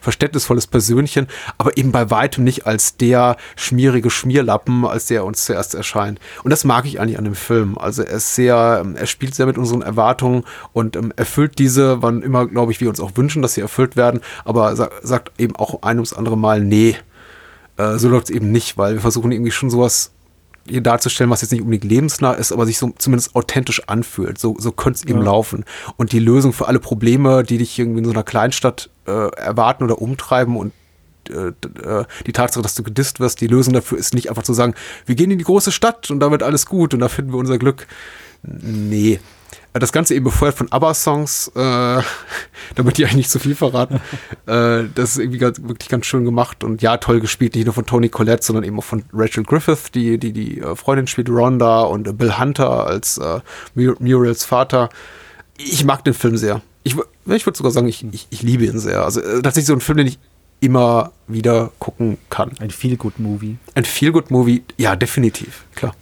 verständnisvolles 0.00 0.66
Persönchen, 0.66 1.26
aber 1.56 1.76
eben 1.76 1.92
bei 1.92 2.10
weitem 2.10 2.44
nicht 2.44 2.66
als 2.66 2.96
der 2.96 3.36
schmierige 3.56 4.10
Schmierlappen, 4.10 4.84
als 4.84 5.06
der 5.06 5.24
uns 5.24 5.44
zuerst 5.44 5.74
erscheint. 5.74 6.20
Und 6.44 6.50
das 6.50 6.64
mag 6.64 6.84
ich 6.84 7.00
eigentlich 7.00 7.18
an 7.18 7.24
dem 7.24 7.34
Film. 7.34 7.76
Also 7.78 8.02
er 8.02 8.16
ist 8.16 8.34
sehr, 8.34 8.84
er 8.94 9.06
spielt 9.06 9.34
sehr 9.34 9.46
mit 9.46 9.58
unseren 9.58 9.82
Erwartungen 9.82 10.44
und 10.72 10.96
ähm, 10.96 11.12
erfüllt 11.16 11.58
diese, 11.58 12.02
wann 12.02 12.22
immer, 12.22 12.46
glaube 12.46 12.72
ich, 12.72 12.80
wir 12.80 12.88
uns 12.88 13.00
auch 13.00 13.12
wünschen, 13.14 13.42
dass 13.42 13.54
sie 13.54 13.60
erfüllt 13.60 13.96
werden, 13.96 14.20
aber 14.44 14.74
sa 14.76 14.90
sagt 15.02 15.32
eben 15.38 15.56
auch 15.56 15.82
ein 15.82 15.98
ums 15.98 16.12
andere 16.12 16.36
Mal, 16.36 16.60
nee, 16.60 16.96
äh, 17.76 17.96
so 17.98 18.08
läuft 18.08 18.30
es 18.30 18.36
eben 18.36 18.50
nicht, 18.50 18.76
weil 18.76 18.94
wir 18.94 19.00
versuchen 19.00 19.32
irgendwie 19.32 19.50
schon 19.50 19.70
sowas 19.70 20.12
hier 20.68 20.80
darzustellen, 20.80 21.30
was 21.30 21.42
jetzt 21.42 21.52
nicht 21.52 21.62
unbedingt 21.62 21.84
lebensnah 21.84 22.32
ist, 22.32 22.52
aber 22.52 22.66
sich 22.66 22.78
so 22.78 22.92
zumindest 22.98 23.34
authentisch 23.34 23.82
anfühlt. 23.88 24.38
So, 24.38 24.56
so 24.58 24.72
könnte 24.72 24.98
es 24.98 25.04
eben 25.04 25.20
ja. 25.20 25.24
laufen. 25.24 25.64
Und 25.96 26.12
die 26.12 26.18
Lösung 26.18 26.52
für 26.52 26.68
alle 26.68 26.78
Probleme, 26.78 27.42
die 27.42 27.58
dich 27.58 27.78
irgendwie 27.78 27.98
in 28.00 28.04
so 28.04 28.10
einer 28.10 28.22
Kleinstadt 28.24 28.90
äh, 29.06 29.10
erwarten 29.10 29.84
oder 29.84 30.00
umtreiben 30.00 30.56
und 30.56 30.72
äh, 31.30 31.48
äh, 31.82 32.04
die 32.26 32.32
Tatsache, 32.32 32.62
dass 32.62 32.74
du 32.74 32.82
gedisst 32.82 33.20
wirst, 33.20 33.40
die 33.40 33.46
Lösung 33.46 33.74
dafür 33.74 33.98
ist 33.98 34.14
nicht 34.14 34.30
einfach 34.30 34.42
zu 34.42 34.54
sagen, 34.54 34.74
wir 35.06 35.14
gehen 35.14 35.30
in 35.30 35.38
die 35.38 35.44
große 35.44 35.72
Stadt 35.72 36.10
und 36.10 36.20
da 36.20 36.30
wird 36.30 36.42
alles 36.42 36.66
gut 36.66 36.94
und 36.94 37.00
da 37.00 37.08
finden 37.08 37.32
wir 37.32 37.38
unser 37.38 37.58
Glück. 37.58 37.86
Nee, 38.42 39.20
das 39.72 39.92
Ganze 39.92 40.14
eben 40.14 40.24
befeuert 40.24 40.54
von 40.56 40.70
ABBA-Songs, 40.70 41.52
äh, 41.54 41.60
damit 42.74 42.98
die 42.98 43.04
eigentlich 43.04 43.16
nicht 43.16 43.30
zu 43.30 43.38
viel 43.38 43.54
verraten. 43.54 44.00
äh, 44.46 44.84
das 44.94 45.10
ist 45.10 45.18
irgendwie 45.18 45.38
ganz, 45.38 45.60
wirklich 45.62 45.88
ganz 45.88 46.06
schön 46.06 46.24
gemacht 46.24 46.64
und 46.64 46.82
ja, 46.82 46.96
toll 46.96 47.20
gespielt, 47.20 47.54
nicht 47.54 47.66
nur 47.66 47.74
von 47.74 47.86
Tony 47.86 48.08
Collette, 48.08 48.44
sondern 48.44 48.64
eben 48.64 48.78
auch 48.78 48.84
von 48.84 49.04
Rachel 49.12 49.44
Griffith, 49.44 49.90
die 49.94 50.18
die, 50.18 50.32
die 50.32 50.60
äh, 50.60 50.74
Freundin 50.76 51.06
spielt, 51.06 51.28
Rhonda 51.28 51.82
und 51.82 52.08
äh, 52.08 52.12
Bill 52.12 52.38
Hunter 52.38 52.86
als 52.86 53.18
äh, 53.18 53.40
Mur 53.74 53.96
Muriels 54.00 54.44
Vater. 54.44 54.88
Ich 55.56 55.84
mag 55.84 56.04
den 56.04 56.14
Film 56.14 56.36
sehr. 56.36 56.62
Ich, 56.84 56.96
ich 57.26 57.46
würde 57.46 57.56
sogar 57.56 57.72
sagen, 57.72 57.88
ich, 57.88 58.04
ich, 58.12 58.26
ich, 58.30 58.42
liebe 58.42 58.64
ihn 58.64 58.78
sehr. 58.78 59.04
Also 59.04 59.20
äh, 59.20 59.42
tatsächlich 59.42 59.66
so 59.66 59.74
ein 59.74 59.80
Film, 59.80 59.98
den 59.98 60.06
ich 60.06 60.18
immer 60.60 61.12
wieder 61.26 61.70
gucken 61.78 62.18
kann. 62.30 62.52
Ein 62.60 62.70
Feel-Good-Movie. 62.70 63.58
Ein 63.74 63.84
Feel-Good-Movie, 63.84 64.64
ja, 64.76 64.96
definitiv, 64.96 65.64
klar. 65.74 65.94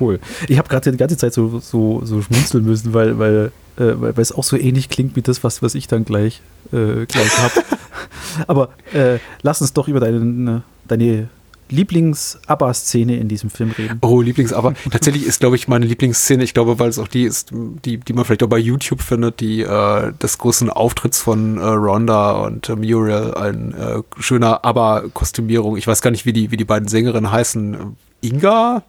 Cool. 0.00 0.18
Ich 0.48 0.58
habe 0.58 0.68
gerade 0.68 0.90
die 0.90 0.96
ganze 0.96 1.16
Zeit 1.16 1.34
so, 1.34 1.60
so, 1.60 2.02
so 2.04 2.22
schmunzeln 2.22 2.64
müssen, 2.64 2.94
weil, 2.94 3.18
weil, 3.18 3.52
äh, 3.76 3.92
weil, 3.96 4.18
es 4.18 4.32
auch 4.32 4.44
so 4.44 4.56
ähnlich 4.56 4.88
klingt 4.88 5.16
wie 5.16 5.22
das, 5.22 5.44
was, 5.44 5.62
was 5.62 5.74
ich 5.74 5.88
dann 5.88 6.04
gleich, 6.04 6.40
äh, 6.72 7.06
gleich 7.06 7.38
habe. 7.38 7.54
Aber 8.46 8.70
äh, 8.92 9.18
lass 9.42 9.60
uns 9.60 9.72
doch 9.72 9.88
über 9.88 10.00
deine, 10.00 10.62
deine 10.88 11.28
Lieblings-ABBA-Szene 11.70 13.16
in 13.16 13.28
diesem 13.28 13.50
Film 13.50 13.70
reden. 13.70 13.98
Oh, 14.02 14.20
Lieblings-ABBA. 14.20 14.74
Tatsächlich 14.90 15.26
ist, 15.26 15.40
glaube 15.40 15.56
ich, 15.56 15.68
meine 15.68 15.86
Lieblingsszene, 15.86 16.44
ich 16.44 16.54
glaube, 16.54 16.78
weil 16.78 16.88
es 16.88 16.98
auch 16.98 17.08
die 17.08 17.24
ist, 17.24 17.50
die, 17.52 17.98
die 17.98 18.12
man 18.12 18.24
vielleicht 18.24 18.42
auch 18.42 18.48
bei 18.48 18.58
YouTube 18.58 19.00
findet, 19.00 19.40
die 19.40 19.62
äh, 19.62 20.12
des 20.12 20.38
großen 20.38 20.70
Auftritts 20.70 21.20
von 21.20 21.58
äh, 21.58 21.64
Rhonda 21.64 22.32
und 22.32 22.68
äh, 22.68 22.76
Muriel, 22.76 23.34
ein 23.34 23.74
äh, 23.74 24.02
schöner 24.20 24.64
ABBA-Kostümierung. 24.64 25.76
Ich 25.76 25.86
weiß 25.86 26.02
gar 26.02 26.10
nicht, 26.10 26.26
wie 26.26 26.32
die, 26.32 26.50
wie 26.50 26.56
die 26.56 26.64
beiden 26.64 26.88
Sängerinnen 26.88 27.30
heißen. 27.30 27.96
Inga? 28.20 28.82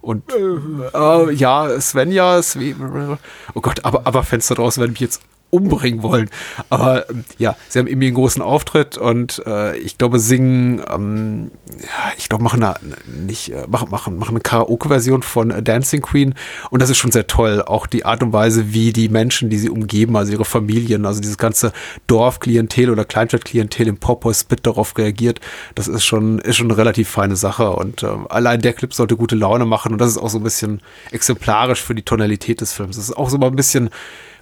Und 0.00 0.24
äh, 0.32 1.32
ja, 1.34 1.80
Svenja, 1.80 2.42
Sven, 2.42 3.18
oh 3.54 3.60
Gott, 3.60 3.84
aber, 3.84 4.06
aber 4.06 4.22
Fenster 4.22 4.54
draußen 4.54 4.80
werden 4.80 4.92
mich 4.92 5.00
jetzt 5.00 5.20
umbringen 5.50 6.02
wollen. 6.02 6.28
Aber 6.68 7.08
ähm, 7.08 7.24
ja, 7.38 7.56
sie 7.68 7.78
haben 7.78 7.86
irgendwie 7.86 8.08
einen 8.08 8.16
großen 8.16 8.42
Auftritt 8.42 8.98
und 8.98 9.42
äh, 9.46 9.76
ich 9.78 9.96
glaube, 9.96 10.18
singen, 10.18 10.82
ähm, 10.92 11.50
ja, 11.80 12.12
ich 12.18 12.28
glaube, 12.28 12.44
machen 12.44 12.62
eine, 12.62 12.76
nicht, 13.06 13.52
äh, 13.52 13.66
machen, 13.66 13.90
machen, 13.90 14.18
machen 14.18 14.32
eine 14.32 14.40
Karaoke-Version 14.40 15.22
von 15.22 15.64
Dancing 15.64 16.02
Queen 16.02 16.34
und 16.70 16.82
das 16.82 16.90
ist 16.90 16.98
schon 16.98 17.12
sehr 17.12 17.26
toll. 17.26 17.62
Auch 17.62 17.86
die 17.86 18.04
Art 18.04 18.22
und 18.22 18.32
Weise, 18.32 18.72
wie 18.72 18.92
die 18.92 19.08
Menschen, 19.08 19.48
die 19.48 19.58
sie 19.58 19.70
umgeben, 19.70 20.16
also 20.16 20.32
ihre 20.32 20.44
Familien, 20.44 21.06
also 21.06 21.20
dieses 21.20 21.38
ganze 21.38 21.72
Dorfklientel 22.06 22.90
oder 22.90 23.04
Kleinstadtklientel 23.04 23.88
im 23.88 23.96
Porpoise 23.96 24.40
Spit 24.40 24.66
darauf 24.66 24.96
reagiert, 24.98 25.40
das 25.74 25.88
ist 25.88 26.04
schon, 26.04 26.38
ist 26.40 26.56
schon 26.56 26.66
eine 26.66 26.76
relativ 26.76 27.08
feine 27.08 27.36
Sache 27.36 27.70
und 27.70 28.02
äh, 28.02 28.08
allein 28.28 28.60
der 28.60 28.74
Clip 28.74 28.92
sollte 28.92 29.16
gute 29.16 29.34
Laune 29.34 29.64
machen 29.64 29.92
und 29.92 29.98
das 29.98 30.10
ist 30.10 30.18
auch 30.18 30.30
so 30.30 30.38
ein 30.38 30.44
bisschen 30.44 30.82
exemplarisch 31.10 31.82
für 31.82 31.94
die 31.94 32.02
Tonalität 32.02 32.60
des 32.60 32.72
Films. 32.72 32.96
Das 32.96 33.08
ist 33.08 33.16
auch 33.16 33.30
so 33.30 33.38
mal 33.38 33.46
ein 33.46 33.56
bisschen 33.56 33.90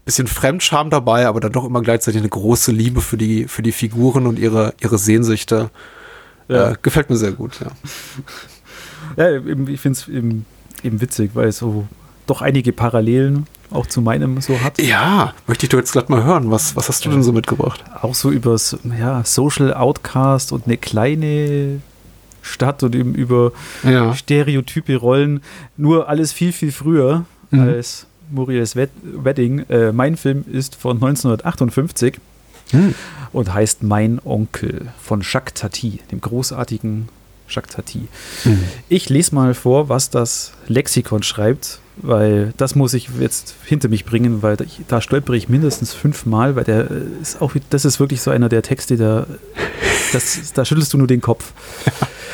bisschen 0.06 0.28
Fremdscham 0.28 0.88
dabei, 0.88 1.26
aber 1.26 1.40
dann 1.40 1.52
doch 1.52 1.66
immer 1.66 1.82
gleichzeitig 1.82 2.20
eine 2.20 2.28
große 2.30 2.72
Liebe 2.72 3.02
für 3.02 3.18
die, 3.18 3.46
für 3.48 3.62
die 3.62 3.72
Figuren 3.72 4.26
und 4.26 4.38
ihre, 4.38 4.72
ihre 4.80 4.96
Sehnsüchte. 4.96 5.68
Ja. 6.48 6.70
Äh, 6.70 6.76
gefällt 6.80 7.10
mir 7.10 7.16
sehr 7.16 7.32
gut, 7.32 7.60
ja. 7.60 7.66
Ja, 9.16 9.36
ich 9.36 9.80
finde 9.80 9.98
es 9.98 10.08
eben, 10.08 10.46
eben 10.82 11.00
witzig, 11.00 11.32
weil 11.34 11.48
es 11.48 11.58
so 11.58 11.86
doch 12.26 12.40
einige 12.40 12.72
Parallelen 12.72 13.46
auch 13.70 13.86
zu 13.86 14.00
meinem 14.00 14.40
so 14.40 14.60
hat. 14.60 14.80
Ja, 14.80 15.34
möchte 15.46 15.66
ich 15.66 15.70
doch 15.70 15.78
jetzt 15.78 15.92
glatt 15.92 16.08
mal 16.08 16.22
hören. 16.22 16.50
Was, 16.50 16.76
was 16.76 16.88
hast 16.88 17.04
du 17.04 17.10
denn 17.10 17.22
so 17.22 17.32
mitgebracht? 17.32 17.84
Auch 18.00 18.14
so 18.14 18.30
über 18.30 18.56
ja, 18.98 19.24
Social 19.24 19.74
Outcast 19.74 20.52
und 20.52 20.66
eine 20.66 20.76
kleine 20.76 21.80
Stadt 22.42 22.82
und 22.82 22.94
eben 22.94 23.14
über 23.14 23.52
ja. 23.82 24.14
Stereotype 24.14 24.96
Rollen. 24.96 25.40
Nur 25.76 26.08
alles 26.08 26.32
viel, 26.32 26.52
viel 26.52 26.70
früher 26.70 27.24
mhm. 27.50 27.60
als 27.60 28.06
Muriels 28.30 28.76
Wedding. 28.76 29.60
Äh, 29.68 29.92
mein 29.92 30.16
Film 30.16 30.44
ist 30.50 30.74
von 30.74 30.96
1958 30.96 32.18
hm. 32.70 32.94
und 33.32 33.52
heißt 33.52 33.82
Mein 33.82 34.20
Onkel 34.24 34.88
von 35.02 35.22
Jacques 35.22 35.54
Tati, 35.54 36.00
dem 36.10 36.20
großartigen 36.20 37.08
Jacques 37.48 37.74
Tati. 37.74 38.08
Mhm. 38.44 38.64
Ich 38.88 39.08
lese 39.08 39.34
mal 39.34 39.54
vor, 39.54 39.88
was 39.88 40.10
das 40.10 40.52
Lexikon 40.66 41.22
schreibt, 41.22 41.80
weil 41.96 42.52
das 42.56 42.74
muss 42.74 42.94
ich 42.94 43.08
jetzt 43.20 43.54
hinter 43.64 43.88
mich 43.88 44.04
bringen, 44.04 44.42
weil 44.42 44.56
da 44.88 45.00
stolpere 45.00 45.36
ich 45.36 45.48
mindestens 45.48 45.94
fünfmal, 45.94 46.56
weil 46.56 46.64
der 46.64 46.90
ist 47.22 47.40
auch, 47.40 47.54
das 47.70 47.84
ist 47.84 48.00
wirklich 48.00 48.20
so 48.20 48.30
einer 48.30 48.48
der 48.48 48.62
Texte, 48.62 48.96
der, 48.96 49.26
das, 50.12 50.52
da 50.52 50.64
schüttelst 50.64 50.92
du 50.92 50.98
nur 50.98 51.06
den 51.06 51.20
Kopf. 51.20 51.52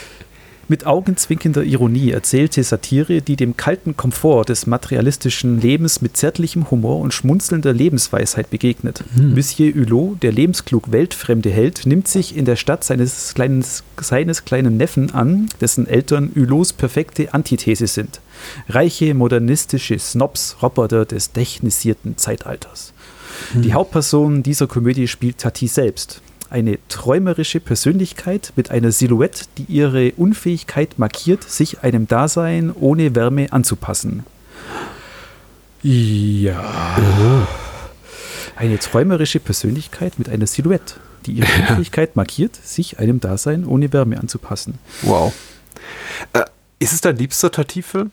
Mit 0.73 0.87
augenzwinkender 0.87 1.65
Ironie 1.65 2.13
erzählte 2.13 2.65
Satire, 2.65 3.21
die 3.21 3.37
dem 3.37 3.59
kalten 3.59 3.95
Komfort 3.95 4.47
des 4.47 4.67
materialistischen 4.67 5.61
Lebens 5.61 6.01
mit 6.01 6.17
zärtlichem 6.17 6.71
Humor 6.71 7.01
und 7.01 7.13
schmunzelnder 7.13 7.75
Lebensweisheit 7.75 8.49
begegnet. 8.49 9.05
Hm. 9.15 9.35
Monsieur 9.35 9.75
Hulot, 9.75 10.23
der 10.23 10.33
lebensklug 10.33 10.91
weltfremde 10.91 11.51
Held, 11.51 11.85
nimmt 11.85 12.09
sich 12.09 12.35
in 12.35 12.47
der 12.47 12.57
Stadt 12.57 12.85
seines 12.85 13.35
kleinen, 13.35 13.63
seines 14.01 14.47
kleinen 14.47 14.79
Neffen 14.79 15.11
an, 15.13 15.51
dessen 15.61 15.87
Eltern 15.87 16.31
Hulots 16.35 16.73
perfekte 16.73 17.35
Antithese 17.35 17.87
sind. 17.87 18.23
Reiche, 18.71 19.13
modernistische 19.13 19.99
Snobs, 19.99 20.57
Roboter 20.63 21.05
des 21.05 21.33
technisierten 21.33 22.17
Zeitalters. 22.17 22.95
Hm. 23.53 23.61
Die 23.61 23.75
Hauptperson 23.75 24.43
dieser 24.43 24.69
Komödie 24.69 25.07
spielt 25.07 25.37
Tati 25.37 25.69
selbst 25.69 26.23
eine 26.53 26.79
träumerische 26.89 27.61
Persönlichkeit 27.61 28.53
mit 28.57 28.71
einer 28.71 28.93
Silhouette, 28.93 29.47
die 29.57 29.65
ihre 29.65 30.13
Unfähigkeit 30.13 30.99
markiert, 30.99 31.43
sich 31.49 31.83
einem 31.83 32.07
Dasein 32.07 32.71
ohne 32.73 33.15
Wärme 33.15 33.53
anzupassen. 33.53 34.25
Ja. 35.83 36.63
Eine 38.55 38.79
träumerische 38.79 39.41
Persönlichkeit 39.41 40.19
mit 40.19 40.29
einer 40.29 40.47
Silhouette, 40.47 40.97
die 41.27 41.33
ihre 41.33 41.49
Unfähigkeit 41.61 42.17
markiert, 42.17 42.55
sich 42.63 42.99
einem 42.99 43.19
Dasein 43.19 43.65
ohne 43.65 43.93
Wärme 43.93 44.21
anzupassen. 44.21 44.79
Wow. 45.01 45.33
Äh, 46.35 46.45
ist 46.79 46.93
es 46.93 47.01
dein 47.01 47.17
liebster 47.17 47.51
Tatifilm? 47.51 48.11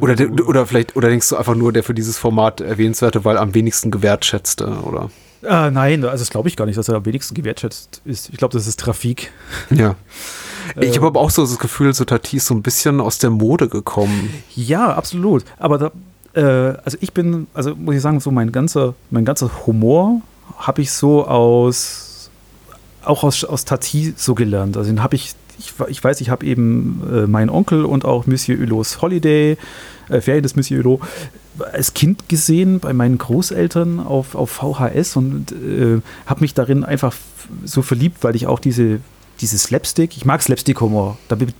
Oder, 0.00 0.14
oder 0.46 0.66
vielleicht, 0.66 0.94
oder 0.94 1.08
denkst 1.08 1.28
du 1.30 1.36
einfach 1.36 1.56
nur 1.56 1.72
der 1.72 1.82
für 1.82 1.94
dieses 1.94 2.16
Format 2.16 2.60
erwähnenswerte, 2.60 3.24
weil 3.24 3.36
am 3.36 3.54
wenigsten 3.54 3.90
gewertschätzte, 3.90 4.68
oder? 4.84 5.10
Äh, 5.42 5.70
nein, 5.70 6.04
also 6.04 6.22
das 6.22 6.30
glaube 6.30 6.48
ich 6.48 6.56
gar 6.56 6.66
nicht, 6.66 6.78
dass 6.78 6.88
er 6.88 6.94
am 6.94 7.04
wenigsten 7.04 7.34
gewertschätzt 7.34 8.00
ist. 8.04 8.30
Ich 8.30 8.36
glaube, 8.36 8.52
das 8.52 8.66
ist 8.66 8.78
Trafik. 8.78 9.32
Ja. 9.70 9.96
Ich 10.80 10.96
habe 10.96 11.08
aber 11.08 11.20
auch 11.20 11.30
so 11.30 11.42
das 11.42 11.58
Gefühl, 11.58 11.92
so 11.92 12.04
Tati 12.04 12.36
ist 12.36 12.46
so 12.46 12.54
ein 12.54 12.62
bisschen 12.62 13.00
aus 13.00 13.18
der 13.18 13.30
Mode 13.30 13.68
gekommen. 13.68 14.32
Ja, 14.54 14.94
absolut. 14.94 15.44
Aber 15.58 15.78
da, 15.78 15.90
äh, 16.34 16.78
also 16.84 16.96
ich 17.00 17.12
bin, 17.12 17.48
also 17.54 17.74
muss 17.74 17.96
ich 17.96 18.00
sagen, 18.00 18.20
so 18.20 18.30
mein 18.30 18.52
ganzer, 18.52 18.94
mein 19.10 19.24
ganzer 19.24 19.50
Humor 19.66 20.20
habe 20.56 20.82
ich 20.82 20.92
so 20.92 21.26
aus, 21.26 22.30
auch 23.04 23.24
aus, 23.24 23.44
aus 23.44 23.64
Tati 23.64 24.14
so 24.16 24.34
gelernt. 24.34 24.76
Also 24.76 24.90
den 24.90 25.02
habe 25.02 25.16
ich, 25.16 25.34
ich, 25.58 25.72
ich 25.88 26.02
weiß, 26.02 26.20
ich 26.20 26.30
habe 26.30 26.46
eben 26.46 27.02
äh, 27.12 27.26
meinen 27.26 27.50
Onkel 27.50 27.84
und 27.84 28.04
auch 28.04 28.26
Monsieur 28.26 28.58
Hulots 28.58 29.02
Holiday, 29.02 29.56
äh, 30.08 30.20
Ferien 30.20 30.42
des 30.42 30.56
Monsieur 30.56 30.82
Hulot, 30.82 31.00
als 31.58 31.94
Kind 31.94 32.28
gesehen 32.28 32.80
bei 32.80 32.92
meinen 32.92 33.18
Großeltern 33.18 34.00
auf, 34.00 34.34
auf 34.34 34.50
VHS 34.50 35.16
und 35.16 35.52
äh, 35.52 36.00
habe 36.26 36.40
mich 36.40 36.54
darin 36.54 36.84
einfach 36.84 37.14
so 37.64 37.82
verliebt, 37.82 38.24
weil 38.24 38.36
ich 38.36 38.46
auch 38.46 38.58
diese, 38.58 39.00
diese 39.40 39.58
Slapstick, 39.58 40.16
ich 40.16 40.24
mag 40.24 40.42
Slapstick-Humor, 40.42 41.18
da 41.28 41.34
bin, 41.34 41.52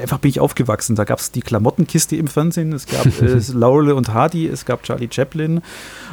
einfach 0.00 0.18
bin 0.18 0.30
ich 0.30 0.40
aufgewachsen. 0.40 0.96
Da 0.96 1.04
gab 1.04 1.18
es 1.18 1.32
die 1.32 1.40
Klamottenkiste 1.40 2.16
im 2.16 2.26
Fernsehen, 2.26 2.72
es 2.72 2.86
gab 2.86 3.06
äh, 3.22 3.40
Laurel 3.52 3.92
und 3.92 4.12
Hardy, 4.12 4.46
es 4.46 4.64
gab 4.64 4.82
Charlie 4.82 5.08
Chaplin 5.10 5.60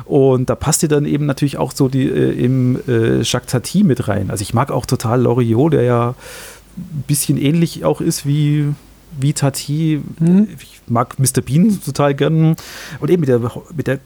und 0.06 0.50
da 0.50 0.56
passte 0.56 0.88
dann 0.88 1.06
eben 1.06 1.26
natürlich 1.26 1.58
auch 1.58 1.72
so 1.72 1.88
die 1.88 2.08
äh, 2.08 2.32
im 2.32 2.80
äh, 2.88 3.22
Jacques 3.22 3.52
Tati 3.52 3.84
mit 3.84 4.08
rein. 4.08 4.30
Also 4.30 4.42
ich 4.42 4.54
mag 4.54 4.72
auch 4.72 4.86
total 4.86 5.22
Loriot, 5.22 5.74
der 5.74 5.84
ja 5.84 6.16
ein 6.78 7.04
bisschen 7.08 7.38
ähnlich 7.38 7.86
auch 7.86 8.02
ist 8.02 8.26
wie 8.26 8.74
wie 9.20 9.34
Tati. 9.34 10.02
Mhm. 10.20 10.48
Ich 10.60 10.82
mag 10.88 11.18
Mr. 11.20 11.42
Bean 11.42 11.80
total 11.84 12.14
gern. 12.14 12.56
Und 13.00 13.10
eben 13.10 13.22
mit 13.22 13.30
der, 13.30 13.40
mit 13.76 13.88
der 13.88 14.00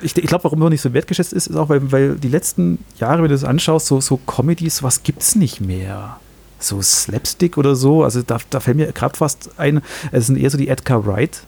ich, 0.00 0.16
ich 0.16 0.26
glaube, 0.26 0.44
warum 0.44 0.60
er 0.62 0.70
nicht 0.70 0.82
so 0.82 0.92
wertgeschätzt 0.92 1.32
ist, 1.32 1.46
ist 1.46 1.56
auch, 1.56 1.68
weil, 1.68 1.90
weil 1.90 2.16
die 2.16 2.28
letzten 2.28 2.78
Jahre, 2.98 3.18
wenn 3.18 3.28
du 3.28 3.34
das 3.34 3.44
anschaust, 3.44 3.86
so, 3.86 4.00
so 4.00 4.18
Comedies, 4.26 4.82
was 4.82 5.02
gibt 5.02 5.22
es 5.22 5.34
nicht 5.34 5.60
mehr. 5.60 6.18
So 6.58 6.82
Slapstick 6.82 7.56
oder 7.56 7.74
so. 7.74 8.04
Also 8.04 8.22
da, 8.22 8.38
da 8.50 8.60
fällt 8.60 8.76
mir 8.76 8.92
gerade 8.92 9.16
fast 9.16 9.50
ein, 9.58 9.80
es 10.12 10.26
sind 10.26 10.36
eher 10.36 10.50
so 10.50 10.58
die 10.58 10.68
Edgar 10.68 11.06
Wright 11.06 11.42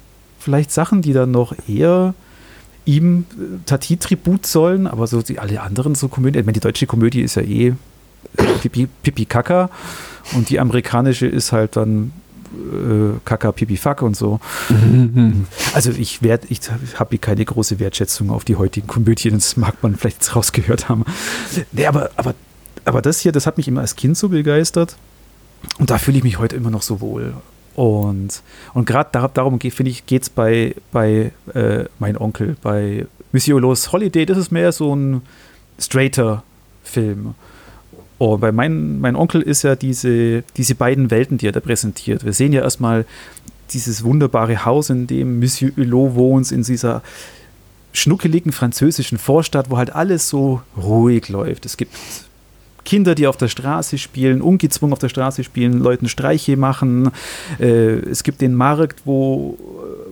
vielleicht 0.47 0.71
Sachen, 0.71 1.03
die 1.03 1.13
dann 1.13 1.33
noch 1.33 1.57
eher 1.69 2.15
ihm 2.85 3.27
äh, 3.33 3.59
Tati-Tribut 3.67 4.47
sollen, 4.47 4.87
aber 4.87 5.09
so 5.09 5.21
die, 5.21 5.41
alle 5.41 5.61
anderen 5.61 5.97
so 5.97 6.07
Komödien, 6.07 6.41
ich 6.41 6.47
meine, 6.47 6.55
die 6.55 6.61
deutsche 6.61 6.87
Komödie 6.87 7.23
ist 7.23 7.35
ja 7.35 7.43
eh 7.43 7.75
äh, 8.37 8.45
Pipi, 8.63 8.87
Pipi 9.03 9.25
Kaka 9.25 9.71
und 10.35 10.49
die 10.49 10.61
amerikanische 10.61 11.27
ist 11.27 11.51
halt 11.51 11.75
dann 11.75 12.13
äh, 12.57 13.19
Kaka, 13.25 13.53
Pipi, 13.53 13.77
Fuck 13.77 14.03
und 14.03 14.17
so. 14.17 14.41
Also 15.75 15.91
ich 15.91 16.23
werde, 16.23 16.47
ich 16.49 16.61
habe 16.97 17.11
hier 17.11 17.19
keine 17.19 17.45
große 17.45 17.79
Wertschätzung 17.79 18.31
auf 18.31 18.45
die 18.45 18.57
heutigen 18.57 18.87
Komödien, 18.87 19.35
das 19.35 19.57
mag 19.57 19.83
man 19.83 19.97
vielleicht 19.97 20.35
rausgehört 20.35 20.89
haben. 20.89 21.05
Nee, 21.73 21.87
aber, 21.87 22.11
aber, 22.17 22.35
aber 22.85 23.03
das 23.03 23.21
hier, 23.21 23.33
das 23.33 23.47
hat 23.47 23.57
mich 23.57 23.69
immer 23.69 23.81
als 23.83 23.97
Kind 23.97 24.17
so 24.17 24.29
begeistert 24.31 24.97
und 25.79 25.91
da 25.91 25.99
fühle 25.99 26.19
ich 26.19 26.25
mich 26.25 26.39
heute 26.39 26.57
immer 26.57 26.71
noch 26.71 26.83
so 26.83 27.01
wohl. 27.01 27.35
Und, 27.75 28.43
und 28.73 28.87
gerade 28.87 29.11
da, 29.13 29.29
darum 29.29 29.61
finde 29.61 29.91
ich, 29.91 30.07
geht 30.07 30.23
es 30.23 30.31
bei, 30.31 30.75
bei 30.93 31.33
äh, 31.55 31.85
mein 31.99 32.17
Onkel, 32.17 32.57
bei 32.63 33.07
Monsieur 33.33 33.61
Los 33.61 33.93
Holiday, 33.93 34.25
das 34.25 34.39
ist 34.39 34.51
mehr 34.51 34.73
so 34.73 34.97
ein 34.97 35.21
straighter 35.79 36.43
Film. 36.83 37.35
Oh, 38.19 38.39
bei 38.39 38.51
mein, 38.51 39.01
mein 39.01 39.15
Onkel 39.15 39.43
ist 39.43 39.63
ja 39.63 39.77
diese, 39.77 40.43
diese 40.57 40.75
beiden 40.75 41.11
Welten, 41.11 41.39
die 41.39 41.49
er 41.49 41.53
da 41.53 41.61
präsentiert. 41.61 42.25
Wir 42.25 42.33
sehen 42.33 42.53
ja 42.53 42.63
erstmal 42.63 43.05
dieses 43.73 44.05
wunderbare 44.05 44.65
Haus, 44.65 44.91
in 44.91 45.07
dem 45.07 45.39
Monsieur 45.39 45.73
Hulot 45.77 46.15
wohnt, 46.15 46.53
in 46.53 46.63
dieser 46.63 47.03
schnuckeligen 47.93 48.53
französischen 48.53 49.19
Vorstadt, 49.19 49.71
wo 49.71 49.77
halt 49.77 49.95
alles 49.95 50.29
so 50.29 50.63
ruhig 50.77 51.29
läuft. 51.29 51.67
Es 51.67 51.77
gibt 51.77 51.95
Kinder, 52.85 53.15
die 53.15 53.27
auf 53.27 53.37
der 53.37 53.49
Straße 53.49 53.99
spielen, 53.99 54.41
ungezwungen 54.41 54.93
auf 54.93 54.99
der 54.99 55.09
Straße 55.09 55.45
spielen, 55.45 55.81
Leuten 55.81 56.09
Streiche 56.09 56.57
machen. 56.57 57.11
Äh, 57.59 57.99
es 58.09 58.23
gibt 58.23 58.41
den 58.41 58.55
Markt, 58.55 59.03
wo, 59.05 59.59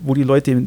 wo 0.01 0.15
die 0.15 0.25
Leute 0.25 0.65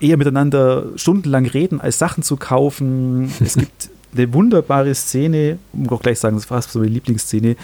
eher 0.00 0.16
miteinander 0.16 0.86
stundenlang 0.96 1.46
reden, 1.46 1.80
als 1.80 1.98
Sachen 1.98 2.22
zu 2.22 2.36
kaufen. 2.36 3.32
Es 3.40 3.54
gibt 3.58 3.90
eine 4.14 4.32
wunderbare 4.32 4.94
Szene, 4.94 5.58
um 5.72 5.88
auch 5.90 6.02
gleich 6.02 6.18
sagen, 6.18 6.36
das 6.36 6.50
war 6.50 6.62
so 6.62 6.78
meine 6.78 6.90
Lieblingsszene, 6.90 7.56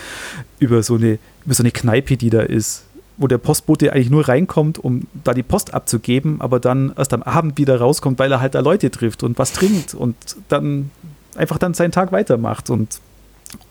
über 0.58 0.82
so 0.82 0.96
eine, 0.96 1.18
über 1.44 1.54
so 1.54 1.62
eine 1.62 1.70
Kneipe, 1.70 2.16
die 2.16 2.30
da 2.30 2.40
ist, 2.40 2.84
wo 3.16 3.26
der 3.26 3.38
Postbote 3.38 3.92
eigentlich 3.92 4.10
nur 4.10 4.28
reinkommt, 4.28 4.78
um 4.78 5.06
da 5.22 5.34
die 5.34 5.42
Post 5.42 5.72
abzugeben, 5.72 6.40
aber 6.40 6.60
dann 6.60 6.92
erst 6.96 7.12
am 7.12 7.22
Abend 7.22 7.58
wieder 7.58 7.78
rauskommt, 7.78 8.18
weil 8.18 8.32
er 8.32 8.40
halt 8.40 8.54
da 8.54 8.60
Leute 8.60 8.90
trifft 8.90 9.22
und 9.22 9.38
was 9.38 9.52
trinkt 9.52 9.94
und 9.94 10.16
dann 10.48 10.90
einfach 11.36 11.58
dann 11.58 11.74
seinen 11.74 11.92
Tag 11.92 12.12
weitermacht. 12.12 12.70
Und, 12.70 13.00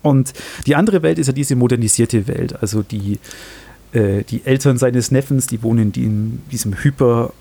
und 0.02 0.34
die 0.66 0.76
andere 0.76 1.04
Welt 1.04 1.20
ist 1.20 1.28
ja 1.28 1.34
diese 1.34 1.56
modernisierte 1.56 2.28
Welt, 2.28 2.62
also 2.62 2.84
die, 2.84 3.20
äh, 3.94 4.24
die 4.24 4.46
Eltern 4.46 4.78
seines 4.78 5.12
Neffens, 5.12 5.48
die 5.48 5.62
wohnen 5.64 5.94
in 5.94 6.42
diesem 6.52 6.84
hyper 6.84 7.34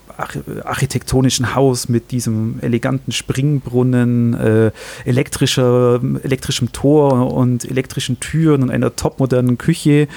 architektonischen 0.64 1.54
Haus 1.54 1.88
mit 1.88 2.10
diesem 2.10 2.58
eleganten 2.60 3.12
Springbrunnen, 3.12 4.34
äh, 4.34 4.70
elektrischer, 5.04 6.00
elektrischem 6.22 6.72
Tor 6.72 7.32
und 7.32 7.64
elektrischen 7.64 8.20
Türen 8.20 8.62
und 8.62 8.70
einer 8.70 8.94
topmodernen 8.94 9.58
Küche, 9.58 10.08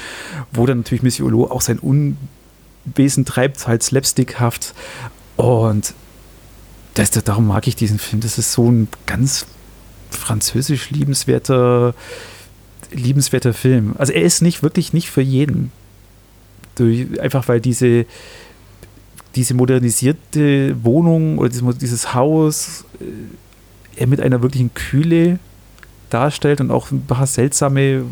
wo 0.51 0.65
dann 0.65 0.79
natürlich 0.79 1.01
Monsieur 1.01 1.27
Hulot 1.27 1.51
auch 1.51 1.61
sein 1.61 1.79
Unwesen 1.79 3.25
treibt, 3.25 3.67
halt 3.67 3.83
slapstickhaft. 3.83 4.73
Und 5.37 5.93
das, 6.93 7.11
darum 7.11 7.47
mag 7.47 7.67
ich 7.67 7.75
diesen 7.75 7.99
Film. 7.99 8.21
Das 8.21 8.37
ist 8.37 8.51
so 8.51 8.69
ein 8.69 8.87
ganz 9.05 9.45
französisch 10.09 10.89
liebenswerter, 10.91 11.93
liebenswerter 12.91 13.53
Film. 13.53 13.95
Also 13.97 14.13
er 14.13 14.23
ist 14.23 14.41
nicht 14.41 14.63
wirklich 14.63 14.93
nicht 14.93 15.09
für 15.09 15.21
jeden. 15.21 15.71
Einfach 17.19 17.47
weil 17.47 17.61
diese, 17.61 18.05
diese 19.35 19.53
modernisierte 19.53 20.75
Wohnung 20.83 21.37
oder 21.37 21.49
dieses, 21.49 21.77
dieses 21.77 22.13
Haus 22.13 22.85
äh, 22.99 23.05
er 23.97 24.07
mit 24.07 24.19
einer 24.21 24.41
wirklichen 24.41 24.73
Kühle 24.73 25.39
darstellt 26.09 26.61
und 26.61 26.71
auch 26.71 26.91
ein 26.91 27.05
paar 27.05 27.27
seltsame 27.27 28.03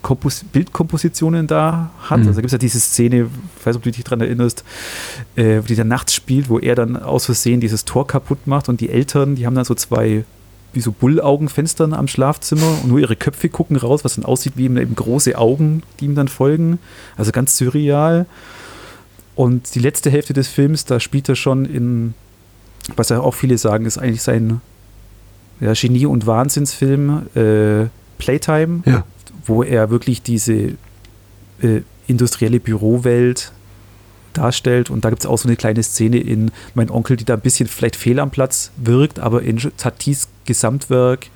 Kompos 0.00 0.44
Bildkompositionen 0.44 1.46
da 1.46 1.90
hat. 2.00 2.20
Mhm. 2.20 2.28
Also 2.28 2.40
gibt 2.40 2.46
es 2.46 2.52
ja 2.52 2.58
diese 2.58 2.80
Szene, 2.80 3.28
ich 3.58 3.66
weiß 3.66 3.74
nicht, 3.74 3.76
ob 3.76 3.82
du 3.82 3.90
dich 3.90 4.04
daran 4.04 4.20
erinnerst, 4.20 4.64
äh, 5.36 5.60
die 5.60 5.74
dann 5.74 5.88
nachts 5.88 6.14
spielt, 6.14 6.48
wo 6.48 6.58
er 6.58 6.74
dann 6.74 6.96
aus 6.96 7.26
Versehen 7.26 7.60
dieses 7.60 7.84
Tor 7.84 8.06
kaputt 8.06 8.46
macht 8.46 8.68
und 8.68 8.80
die 8.80 8.90
Eltern, 8.90 9.34
die 9.34 9.44
haben 9.44 9.54
dann 9.54 9.64
so 9.64 9.74
zwei 9.74 10.24
wie 10.78 10.82
so 10.82 10.92
Bullaugenfenstern 10.92 11.92
am 11.92 12.06
Schlafzimmer 12.06 12.78
und 12.82 12.88
nur 12.88 13.00
ihre 13.00 13.16
Köpfe 13.16 13.48
gucken 13.48 13.76
raus, 13.76 14.04
was 14.04 14.14
dann 14.14 14.24
aussieht 14.24 14.52
wie 14.56 14.64
eben 14.64 14.94
große 14.94 15.36
Augen, 15.36 15.82
die 15.98 16.04
ihm 16.04 16.14
dann 16.14 16.28
folgen. 16.28 16.78
Also 17.16 17.32
ganz 17.32 17.56
surreal. 17.56 18.26
Und 19.34 19.74
die 19.74 19.80
letzte 19.80 20.08
Hälfte 20.08 20.32
des 20.32 20.46
Films, 20.46 20.84
da 20.84 21.00
spielt 21.00 21.28
er 21.28 21.34
schon 21.34 21.64
in, 21.64 22.14
was 22.94 23.08
ja 23.08 23.20
auch 23.20 23.34
viele 23.34 23.58
sagen, 23.58 23.86
ist 23.86 23.98
eigentlich 23.98 24.22
sein 24.22 24.60
ja, 25.60 25.72
Genie- 25.72 26.06
und 26.06 26.26
Wahnsinnsfilm 26.26 27.26
äh, 27.34 27.88
Playtime, 28.18 28.82
ja. 28.86 29.04
wo 29.44 29.64
er 29.64 29.90
wirklich 29.90 30.22
diese 30.22 30.76
äh, 31.60 31.82
industrielle 32.06 32.60
Bürowelt 32.60 33.50
darstellt. 34.32 34.90
Und 34.90 35.04
da 35.04 35.10
gibt 35.10 35.22
es 35.22 35.26
auch 35.26 35.38
so 35.38 35.48
eine 35.48 35.56
kleine 35.56 35.82
Szene 35.82 36.18
in 36.18 36.52
Mein 36.74 36.90
Onkel, 36.90 37.16
die 37.16 37.24
da 37.24 37.34
ein 37.34 37.40
bisschen 37.40 37.68
vielleicht 37.68 37.96
fehl 37.96 38.20
am 38.20 38.30
Platz 38.30 38.70
wirkt, 38.76 39.18
aber 39.18 39.42
in 39.42 39.58
Tatis 39.76 40.28
Gesamtwerk 40.48 41.28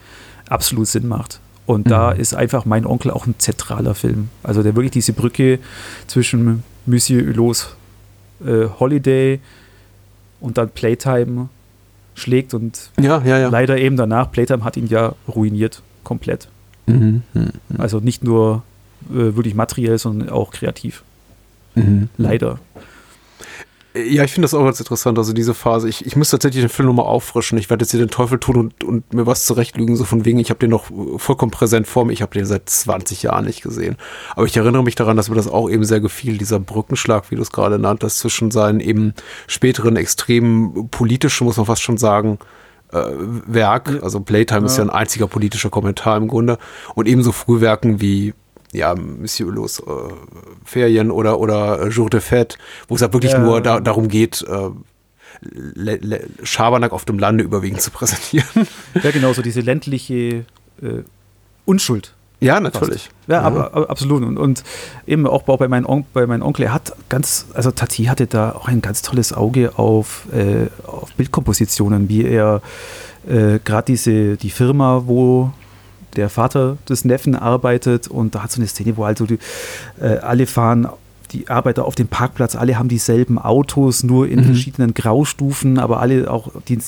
absolut 0.49 0.89
Sinn 0.89 1.07
macht. 1.07 1.41
Und 1.67 1.87
mhm. 1.87 1.91
da 1.91 2.11
ist 2.11 2.35
einfach 2.35 2.65
Mein 2.65 2.87
Onkel 2.87 3.11
auch 3.11 3.27
ein 3.27 3.37
zentraler 3.39 3.95
Film. 3.95 4.31
Also 4.43 4.63
der 4.63 4.75
wirklich 4.75 4.91
diese 4.93 5.13
Brücke 5.13 5.59
zwischen 6.09 6.65
Monsieur 6.87 7.25
Hulots 7.27 7.77
äh, 8.45 8.67
Holiday 8.81 9.41
und 10.41 10.59
dann 10.59 10.71
Playtime 10.71 11.49
schlägt 12.15 12.53
und 12.53 12.91
ja, 13.01 13.23
ja, 13.25 13.39
ja. 13.39 13.49
leider 13.49 13.79
eben 13.79 13.97
danach, 13.97 14.31
Playtime 14.31 14.65
hat 14.65 14.77
ihn 14.77 14.87
ja 14.87 15.15
ruiniert, 15.29 15.83
komplett. 16.03 16.49
Mhm, 16.87 17.23
mh, 17.33 17.43
mh. 17.69 17.79
Also 17.79 18.01
nicht 18.01 18.25
nur 18.25 18.65
äh, 19.09 19.35
wirklich 19.37 19.55
materiell, 19.55 19.99
sondern 19.99 20.29
auch 20.29 20.51
kreativ. 20.51 21.05
Mhm. 21.75 22.09
Leider. 22.19 22.59
Ja, 23.95 24.25
ich 24.25 24.33
finde 24.33 24.47
das 24.47 24.55
auch 24.55 24.65
ganz 24.65 24.81
interessant, 24.81 25.19
also 25.19 25.35
diese 25.35 25.53
Phase. 25.53 25.87
Ich, 25.87 26.07
ich 26.07 26.17
muss 26.17 26.31
tatsächlich 26.31 26.63
den 26.63 26.71
Film 26.71 26.87
nochmal 26.87 27.05
auffrischen. 27.05 27.59
Ich 27.59 27.69
werde 27.69 27.85
jetzt 27.85 27.91
hier 27.91 28.01
den 28.01 28.09
Teufel 28.09 28.39
tun 28.39 28.57
und, 28.57 28.85
und 28.85 29.13
mir 29.13 29.27
was 29.27 29.45
zurechtlügen, 29.45 29.97
so 29.97 30.05
von 30.05 30.25
wegen, 30.25 30.39
ich 30.39 30.49
habe 30.49 30.61
den 30.61 30.71
noch 30.71 30.87
vollkommen 31.19 31.51
präsent 31.51 31.87
vor 31.87 32.07
mir. 32.07 32.13
Ich 32.13 32.23
habe 32.23 32.33
den 32.33 32.47
seit 32.47 32.71
20 32.71 33.23
Jahren 33.23 33.45
nicht 33.45 33.63
gesehen. 33.63 33.97
Aber 34.35 34.47
ich 34.47 34.57
erinnere 34.57 34.83
mich 34.83 34.95
daran, 34.95 35.19
dass 35.19 35.29
mir 35.29 35.37
das 35.37 35.47
auch 35.47 35.69
eben 35.69 35.85
sehr 35.85 36.01
gefiel, 36.01 36.39
dieser 36.39 36.59
Brückenschlag, 36.59 37.31
wie 37.31 37.37
du 37.37 37.43
es 37.43 37.53
gerade 37.53 37.79
nanntest, 37.79 38.21
zwischen 38.21 38.51
seinen 38.51 38.81
eben 38.81 39.13
späteren 39.47 39.97
extrem 39.97 40.89
politischen, 40.91 41.45
muss 41.45 41.59
man 41.59 41.67
fast 41.67 41.83
schon 41.83 41.99
sagen, 41.99 42.39
äh, 42.93 43.03
Werk. 43.47 44.03
Also 44.03 44.21
Playtime 44.21 44.61
ja. 44.61 44.67
ist 44.67 44.79
ja 44.79 44.85
ein 44.85 44.91
einziger 44.91 45.27
politischer 45.27 45.69
Kommentar 45.69 46.17
im 46.17 46.29
Grunde. 46.29 46.57
Und 46.95 47.09
ebenso 47.09 47.33
Frühwerken 47.33 48.01
wie 48.01 48.33
ja, 48.73 48.95
Monsieur 48.95 49.51
Hulots 49.51 49.81
äh, 49.81 49.83
Ferien 50.65 51.11
oder, 51.11 51.39
oder 51.39 51.89
Jour 51.89 52.11
de 52.11 52.21
Fête, 52.21 52.57
wo 52.89 52.97
es 52.97 53.03
halt 53.03 53.13
wirklich 53.13 53.33
ja. 53.33 53.39
nur 53.39 53.61
da, 53.61 53.81
darum 53.81 54.09
geht, 54.09 54.43
äh, 54.49 54.71
Le 55.41 55.97
Le 55.97 56.27
Schabernack 56.43 56.93
auf 56.93 57.05
dem 57.05 57.19
Lande 57.19 57.43
überwiegend 57.43 57.81
zu 57.81 57.91
präsentieren. 57.91 58.67
Ja, 59.03 59.11
genau, 59.11 59.33
so 59.33 59.43
diese 59.43 59.61
ländliche 59.61 60.45
äh, 60.81 61.03
Unschuld. 61.65 62.15
Ja, 62.41 62.59
natürlich. 62.59 63.09
Ja, 63.29 63.37
ja. 63.37 63.43
Aber, 63.43 63.89
absolut. 63.89 64.23
Und, 64.23 64.37
und 64.37 64.65
eben 65.07 65.27
auch 65.27 65.45
bei, 65.45 65.69
meinem 65.69 65.87
On 65.87 66.05
bei 66.13 66.27
meinem 66.27 66.43
Onkel, 66.43 66.67
er 66.67 66.75
hat 66.75 66.93
ganz, 67.09 67.47
also 67.55 67.71
Tati 67.71 68.05
hatte 68.05 68.27
da 68.27 68.53
auch 68.53 68.67
ein 68.67 68.83
ganz 68.83 69.03
tolles 69.03 69.33
Auge 69.33 69.79
auf, 69.79 70.27
äh, 70.33 70.67
auf 70.87 71.13
Bildkompositionen, 71.15 72.09
wie 72.09 72.25
er 72.25 72.61
äh, 73.29 73.61
gerade 73.65 73.87
diese, 73.87 74.37
die 74.37 74.51
Firma, 74.51 75.05
wo 75.07 75.53
der 76.17 76.29
Vater 76.29 76.77
des 76.89 77.05
Neffen 77.05 77.35
arbeitet 77.35 78.09
und 78.09 78.35
da 78.35 78.43
hat 78.43 78.53
so 78.53 78.61
eine 78.61 78.69
Szene, 78.69 78.97
wo 78.97 79.05
also 79.05 79.27
die, 79.27 79.39
äh, 80.01 80.19
alle 80.19 80.47
fahren 80.47 80.89
die 81.33 81.49
Arbeiter 81.49 81.85
auf 81.85 81.95
dem 81.95 82.09
Parkplatz, 82.09 82.57
alle 82.57 82.79
haben 82.79 82.89
dieselben 82.89 83.39
Autos, 83.39 84.03
nur 84.03 84.29
in 84.29 84.41
mhm. 84.41 84.45
verschiedenen 84.45 84.95
Graustufen, 84.95 85.79
aber 85.79 86.01
alle 86.01 86.31
auch 86.31 86.51
den, 86.69 86.83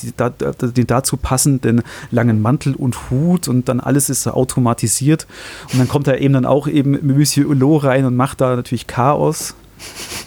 den 0.75 0.87
dazu 0.87 1.17
passenden 1.17 1.81
langen 2.11 2.41
Mantel 2.41 2.75
und 2.75 3.09
Hut 3.09 3.47
und 3.47 3.67
dann 3.69 3.79
alles 3.79 4.09
ist 4.09 4.27
automatisiert. 4.27 5.27
Und 5.71 5.79
dann 5.79 5.87
kommt 5.87 6.07
da 6.07 6.15
eben 6.15 6.33
dann 6.33 6.45
auch 6.45 6.67
eben 6.67 6.99
Monsieur 7.01 7.49
Hulot 7.49 7.83
rein 7.83 8.05
und 8.05 8.15
macht 8.15 8.41
da 8.41 8.55
natürlich 8.55 8.87
Chaos 8.87 9.55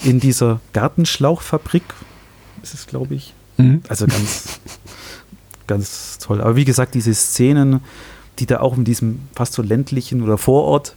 in 0.04 0.20
dieser 0.20 0.60
Gartenschlauchfabrik. 0.72 1.84
Ist 2.62 2.74
es, 2.74 2.86
glaube 2.86 3.14
ich. 3.14 3.34
Mhm. 3.56 3.82
Also 3.88 4.06
ganz, 4.06 4.60
ganz 5.66 6.18
toll. 6.18 6.40
Aber 6.40 6.56
wie 6.56 6.64
gesagt, 6.64 6.94
diese 6.94 7.14
Szenen, 7.14 7.80
die 8.38 8.46
da 8.46 8.60
auch 8.60 8.76
in 8.76 8.84
diesem 8.84 9.20
fast 9.34 9.52
so 9.52 9.62
ländlichen 9.62 10.22
oder 10.22 10.38
Vorort 10.38 10.94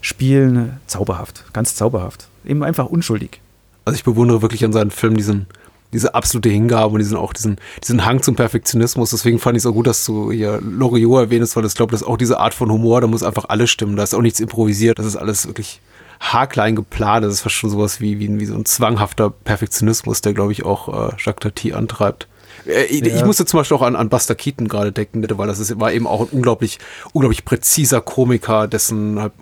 spielen, 0.00 0.80
zauberhaft, 0.86 1.44
ganz 1.52 1.74
zauberhaft. 1.74 2.28
Eben 2.44 2.62
einfach 2.62 2.86
unschuldig. 2.86 3.40
Also 3.84 3.96
ich 3.96 4.04
bewundere 4.04 4.42
wirklich 4.42 4.64
an 4.64 4.72
seinen 4.72 4.90
Filmen 4.90 5.16
diesen, 5.16 5.46
diese 5.92 6.14
absolute 6.14 6.48
Hingabe 6.48 6.94
und 6.94 6.98
diesen 6.98 7.16
auch 7.16 7.32
diesen, 7.32 7.56
diesen 7.82 8.04
Hang 8.04 8.22
zum 8.22 8.34
Perfektionismus. 8.34 9.10
Deswegen 9.10 9.38
fand 9.38 9.56
ich 9.56 9.62
es 9.62 9.66
auch 9.66 9.74
gut, 9.74 9.86
dass 9.86 10.04
du 10.04 10.32
hier 10.32 10.60
Loriot 10.60 11.24
erwähnst, 11.24 11.56
weil 11.56 11.64
ich 11.64 11.74
glaube, 11.74 11.92
das 11.92 12.02
ist 12.02 12.06
auch 12.06 12.16
diese 12.16 12.38
Art 12.38 12.54
von 12.54 12.70
Humor, 12.70 13.00
da 13.00 13.06
muss 13.06 13.22
einfach 13.22 13.46
alles 13.48 13.70
stimmen. 13.70 13.96
Da 13.96 14.02
ist 14.02 14.14
auch 14.14 14.22
nichts 14.22 14.40
improvisiert, 14.40 14.98
das 14.98 15.06
ist 15.06 15.16
alles 15.16 15.46
wirklich 15.46 15.80
haarklein 16.22 16.76
geplant. 16.76 17.24
Das 17.24 17.32
ist 17.34 17.40
fast 17.40 17.56
schon 17.56 17.70
sowas 17.70 18.00
wie, 18.00 18.18
wie, 18.18 18.40
wie 18.40 18.46
so 18.46 18.54
ein 18.54 18.64
zwanghafter 18.64 19.30
Perfektionismus, 19.30 20.20
der, 20.20 20.34
glaube 20.34 20.52
ich, 20.52 20.64
auch 20.64 20.88
äh, 20.88 21.14
Jacques 21.18 21.40
Tati 21.40 21.72
antreibt. 21.72 22.28
Äh, 22.66 22.84
ich, 22.84 23.04
ja. 23.04 23.14
ich 23.14 23.24
musste 23.24 23.44
zum 23.44 23.58
Beispiel 23.58 23.76
auch 23.76 23.82
an, 23.82 23.96
an 23.96 24.08
Buster 24.08 24.34
Keaton 24.34 24.68
gerade 24.68 24.92
denken, 24.92 25.24
weil 25.36 25.46
das 25.46 25.58
ist, 25.58 25.78
war 25.78 25.92
eben 25.92 26.06
auch 26.06 26.20
ein 26.20 26.28
unglaublich, 26.30 26.78
unglaublich 27.12 27.44
präziser 27.44 28.00
Komiker, 28.00 28.68
dessen 28.68 29.20
halt 29.20 29.32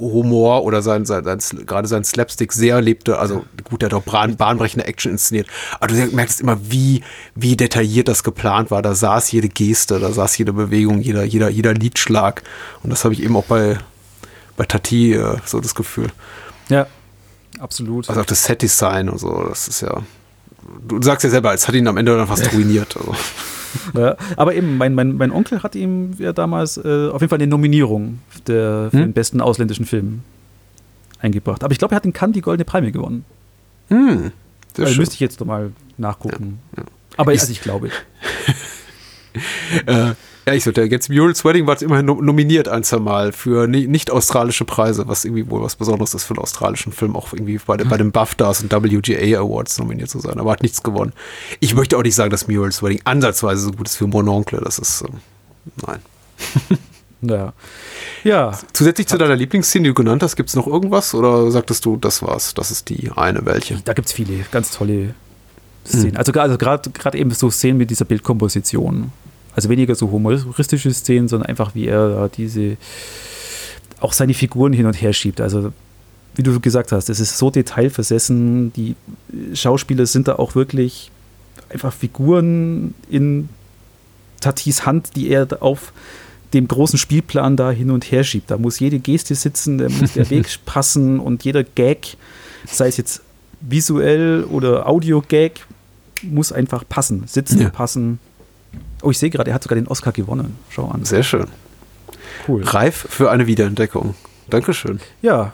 Humor 0.00 0.64
oder 0.64 0.80
sein, 0.80 1.04
sein, 1.04 1.24
sein, 1.24 1.66
gerade 1.66 1.86
sein 1.86 2.04
Slapstick 2.04 2.52
sehr 2.52 2.80
lebte. 2.80 3.18
Also 3.18 3.44
gut, 3.64 3.82
der 3.82 3.90
hat 3.90 3.94
auch 3.94 4.02
bahn, 4.02 4.36
bahnbrechende 4.36 4.86
Action 4.86 5.12
inszeniert. 5.12 5.46
Aber 5.78 5.88
du 5.88 5.94
merkst 5.94 6.40
immer, 6.40 6.58
wie, 6.70 7.02
wie 7.34 7.56
detailliert 7.56 8.08
das 8.08 8.24
geplant 8.24 8.70
war. 8.70 8.80
Da 8.80 8.94
saß 8.94 9.30
jede 9.30 9.48
Geste, 9.48 10.00
da 10.00 10.10
saß 10.10 10.38
jede 10.38 10.52
Bewegung, 10.52 11.00
jeder, 11.00 11.24
jeder, 11.24 11.50
jeder 11.50 11.74
Liedschlag. 11.74 12.42
Und 12.82 12.90
das 12.90 13.04
habe 13.04 13.12
ich 13.12 13.22
eben 13.22 13.36
auch 13.36 13.44
bei, 13.44 13.78
bei 14.56 14.64
Tati 14.64 15.12
äh, 15.12 15.36
so 15.44 15.60
das 15.60 15.74
Gefühl. 15.74 16.08
Ja, 16.70 16.86
absolut. 17.58 18.08
Also 18.08 18.22
auch 18.22 18.26
das 18.26 18.44
Set-Design 18.44 19.10
und 19.10 19.18
so, 19.18 19.44
das 19.48 19.68
ist 19.68 19.82
ja 19.82 20.02
du 20.86 21.02
sagst 21.02 21.24
ja 21.24 21.30
selber, 21.30 21.54
es 21.54 21.66
hat 21.66 21.74
ihn 21.74 21.86
am 21.86 21.96
Ende 21.96 22.16
dann 22.16 22.26
fast 22.26 22.52
ruiniert. 22.52 22.96
Also. 22.96 23.14
Ja, 23.96 24.16
aber 24.34 24.56
eben, 24.56 24.78
mein, 24.78 24.96
mein, 24.96 25.16
mein 25.16 25.30
Onkel 25.30 25.62
hat 25.62 25.76
ihm 25.76 26.14
ja 26.18 26.32
damals 26.32 26.76
äh, 26.76 27.08
auf 27.08 27.20
jeden 27.20 27.28
Fall 27.28 27.38
eine 27.38 27.46
Nominierung 27.46 28.18
der, 28.48 28.88
für 28.90 28.98
hm? 28.98 29.00
den 29.00 29.12
besten 29.12 29.40
ausländischen 29.40 29.86
Film 29.86 30.22
eingebracht. 31.20 31.62
Aber 31.62 31.70
ich 31.70 31.78
glaube, 31.78 31.94
er 31.94 31.96
hat 31.96 32.04
in 32.04 32.12
Cannes 32.12 32.34
die 32.34 32.40
Goldene 32.40 32.64
Palme 32.64 32.90
gewonnen. 32.90 33.24
Hm, 33.88 34.32
also 34.76 34.96
müsste 34.96 35.14
ich 35.14 35.20
jetzt 35.20 35.38
nochmal 35.38 35.70
nachgucken. 35.98 36.58
Ja, 36.76 36.82
ja. 36.82 36.88
Aber 37.16 37.32
ich, 37.32 37.40
also 37.40 37.52
ich 37.52 37.60
glaube. 37.60 37.90
äh, 39.86 40.14
ja, 40.46 40.54
ich 40.54 40.64
so, 40.64 40.72
der 40.72 40.86
jetzt 40.86 41.10
Muriel's 41.10 41.44
Wedding 41.44 41.66
war 41.66 41.80
immerhin 41.82 42.06
nominiert 42.06 42.68
ein, 42.68 42.82
zwei 42.82 42.98
Mal 42.98 43.32
für 43.32 43.66
nicht 43.66 44.10
australische 44.10 44.64
Preise, 44.64 45.06
was 45.06 45.24
irgendwie 45.24 45.48
wohl 45.50 45.62
was 45.62 45.76
Besonderes 45.76 46.14
ist 46.14 46.24
für 46.24 46.34
einen 46.34 46.42
australischen 46.42 46.92
Film, 46.92 47.14
auch 47.14 47.32
irgendwie 47.32 47.58
bei, 47.64 47.76
bei 47.76 47.96
den 47.96 48.10
BAFTAs 48.10 48.62
und 48.62 48.72
WGA 48.72 49.40
Awards 49.40 49.78
nominiert 49.78 50.10
zu 50.10 50.18
sein, 50.18 50.38
aber 50.38 50.52
hat 50.52 50.62
nichts 50.62 50.82
gewonnen. 50.82 51.12
Ich 51.60 51.74
möchte 51.74 51.96
auch 51.96 52.02
nicht 52.02 52.14
sagen, 52.14 52.30
dass 52.30 52.48
Muriel's 52.48 52.82
Wedding 52.82 53.00
ansatzweise 53.04 53.62
so 53.62 53.70
gut 53.72 53.88
ist 53.88 54.00
wie 54.00 54.06
Mon 54.06 54.28
Oncle, 54.28 54.60
das 54.62 54.78
ist, 54.78 55.02
ähm, 55.02 55.20
nein. 55.86 55.98
Ja. 57.22 57.52
ja. 58.24 58.58
Zusätzlich 58.72 59.06
zu 59.06 59.18
deiner 59.18 59.36
Lieblingsszene, 59.36 59.82
die 59.82 59.90
du 59.90 59.94
genannt 59.94 60.22
hast, 60.22 60.36
gibt 60.36 60.48
es 60.48 60.56
noch 60.56 60.66
irgendwas 60.66 61.14
oder 61.14 61.50
sagtest 61.50 61.84
du, 61.84 61.96
das 61.96 62.22
war's, 62.22 62.54
das 62.54 62.70
ist 62.70 62.88
die 62.88 63.10
eine 63.14 63.44
welche? 63.44 63.78
Da 63.84 63.92
gibt 63.92 64.08
es 64.08 64.14
viele 64.14 64.44
ganz 64.50 64.70
tolle 64.70 65.14
Szenen. 65.86 66.12
Hm. 66.12 66.16
Also, 66.16 66.32
also 66.32 66.56
gerade 66.56 67.18
eben 67.18 67.30
so 67.32 67.50
Szenen 67.50 67.78
mit 67.78 67.90
dieser 67.90 68.04
Bildkomposition. 68.04 69.12
Also 69.54 69.68
weniger 69.68 69.94
so 69.94 70.10
humoristische 70.10 70.92
Szenen, 70.92 71.28
sondern 71.28 71.48
einfach 71.48 71.74
wie 71.74 71.86
er 71.86 72.28
diese 72.28 72.76
auch 74.00 74.12
seine 74.12 74.34
Figuren 74.34 74.72
hin 74.72 74.86
und 74.86 74.94
her 74.94 75.12
schiebt. 75.12 75.40
Also 75.40 75.72
wie 76.34 76.42
du 76.42 76.58
gesagt 76.60 76.92
hast, 76.92 77.10
es 77.10 77.20
ist 77.20 77.36
so 77.36 77.50
detailversessen. 77.50 78.72
Die 78.72 78.94
Schauspieler 79.52 80.06
sind 80.06 80.28
da 80.28 80.36
auch 80.36 80.54
wirklich 80.54 81.10
einfach 81.68 81.92
Figuren 81.92 82.94
in 83.10 83.48
Tatis 84.40 84.86
Hand, 84.86 85.16
die 85.16 85.28
er 85.28 85.48
auf 85.60 85.92
dem 86.54 86.66
großen 86.66 86.98
Spielplan 86.98 87.56
da 87.56 87.70
hin 87.70 87.90
und 87.90 88.10
her 88.10 88.24
schiebt. 88.24 88.50
Da 88.50 88.58
muss 88.58 88.80
jede 88.80 88.98
Geste 88.98 89.34
sitzen, 89.34 89.78
da 89.78 89.88
muss 89.88 90.14
der 90.14 90.30
Weg 90.30 90.46
passen 90.64 91.20
und 91.20 91.44
jeder 91.44 91.62
Gag, 91.62 92.16
sei 92.66 92.88
es 92.88 92.96
jetzt 92.96 93.22
visuell 93.60 94.44
oder 94.44 94.88
Audio-Gag, 94.88 95.66
muss 96.22 96.52
einfach 96.52 96.84
passen, 96.88 97.24
sitzen, 97.26 97.60
ja. 97.60 97.70
passen. 97.70 98.18
Oh, 99.02 99.10
ich 99.10 99.18
sehe 99.18 99.30
gerade, 99.30 99.50
er 99.50 99.54
hat 99.54 99.62
sogar 99.62 99.76
den 99.76 99.88
Oscar 99.88 100.12
gewonnen. 100.12 100.58
Schau 100.68 100.88
an. 100.88 101.04
Sehr 101.04 101.22
schön. 101.22 101.46
Cool. 102.46 102.62
Reif 102.64 103.06
für 103.08 103.30
eine 103.30 103.46
Wiederentdeckung. 103.46 104.14
Dankeschön. 104.48 105.00
Ja, 105.22 105.52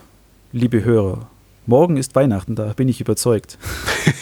liebe 0.52 0.82
Hörer, 0.82 1.28
morgen 1.66 1.96
ist 1.96 2.14
Weihnachten, 2.14 2.54
da 2.54 2.72
bin 2.72 2.88
ich 2.88 3.00
überzeugt. 3.00 3.58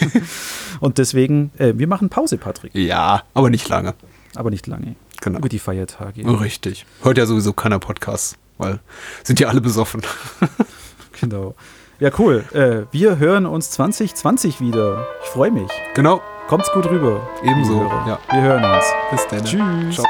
Und 0.79 0.97
deswegen, 0.97 1.51
äh, 1.57 1.73
wir 1.75 1.87
machen 1.87 2.09
Pause, 2.09 2.37
Patrick. 2.37 2.75
Ja, 2.75 3.23
aber 3.33 3.49
nicht 3.49 3.69
lange. 3.69 3.93
Aber 4.35 4.49
nicht 4.49 4.67
lange. 4.67 4.95
Genau. 5.21 5.39
Über 5.39 5.49
die 5.49 5.59
Feiertage. 5.59 6.23
Oh, 6.25 6.33
richtig. 6.33 6.85
Hört 7.01 7.17
ja 7.17 7.25
sowieso 7.25 7.53
keiner 7.53 7.79
Podcast, 7.79 8.37
weil 8.57 8.79
sind 9.23 9.39
ja 9.39 9.47
alle 9.47 9.61
besoffen. 9.61 10.01
genau. 11.21 11.55
Ja, 11.99 12.11
cool. 12.19 12.43
Äh, 12.53 12.93
wir 12.93 13.17
hören 13.17 13.45
uns 13.45 13.71
2020 13.71 14.59
wieder. 14.59 15.07
Ich 15.23 15.29
freue 15.29 15.51
mich. 15.51 15.71
Genau. 15.93 16.21
Kommt's 16.47 16.71
gut 16.73 16.85
rüber. 16.89 17.21
Ebenso. 17.41 17.81
Ja. 18.05 18.19
Wir 18.31 18.41
hören 18.41 18.63
uns. 18.63 18.85
Bis 19.09 19.27
dann. 19.27 19.43
Tschüss. 19.43 19.95
Ciao. 19.95 20.05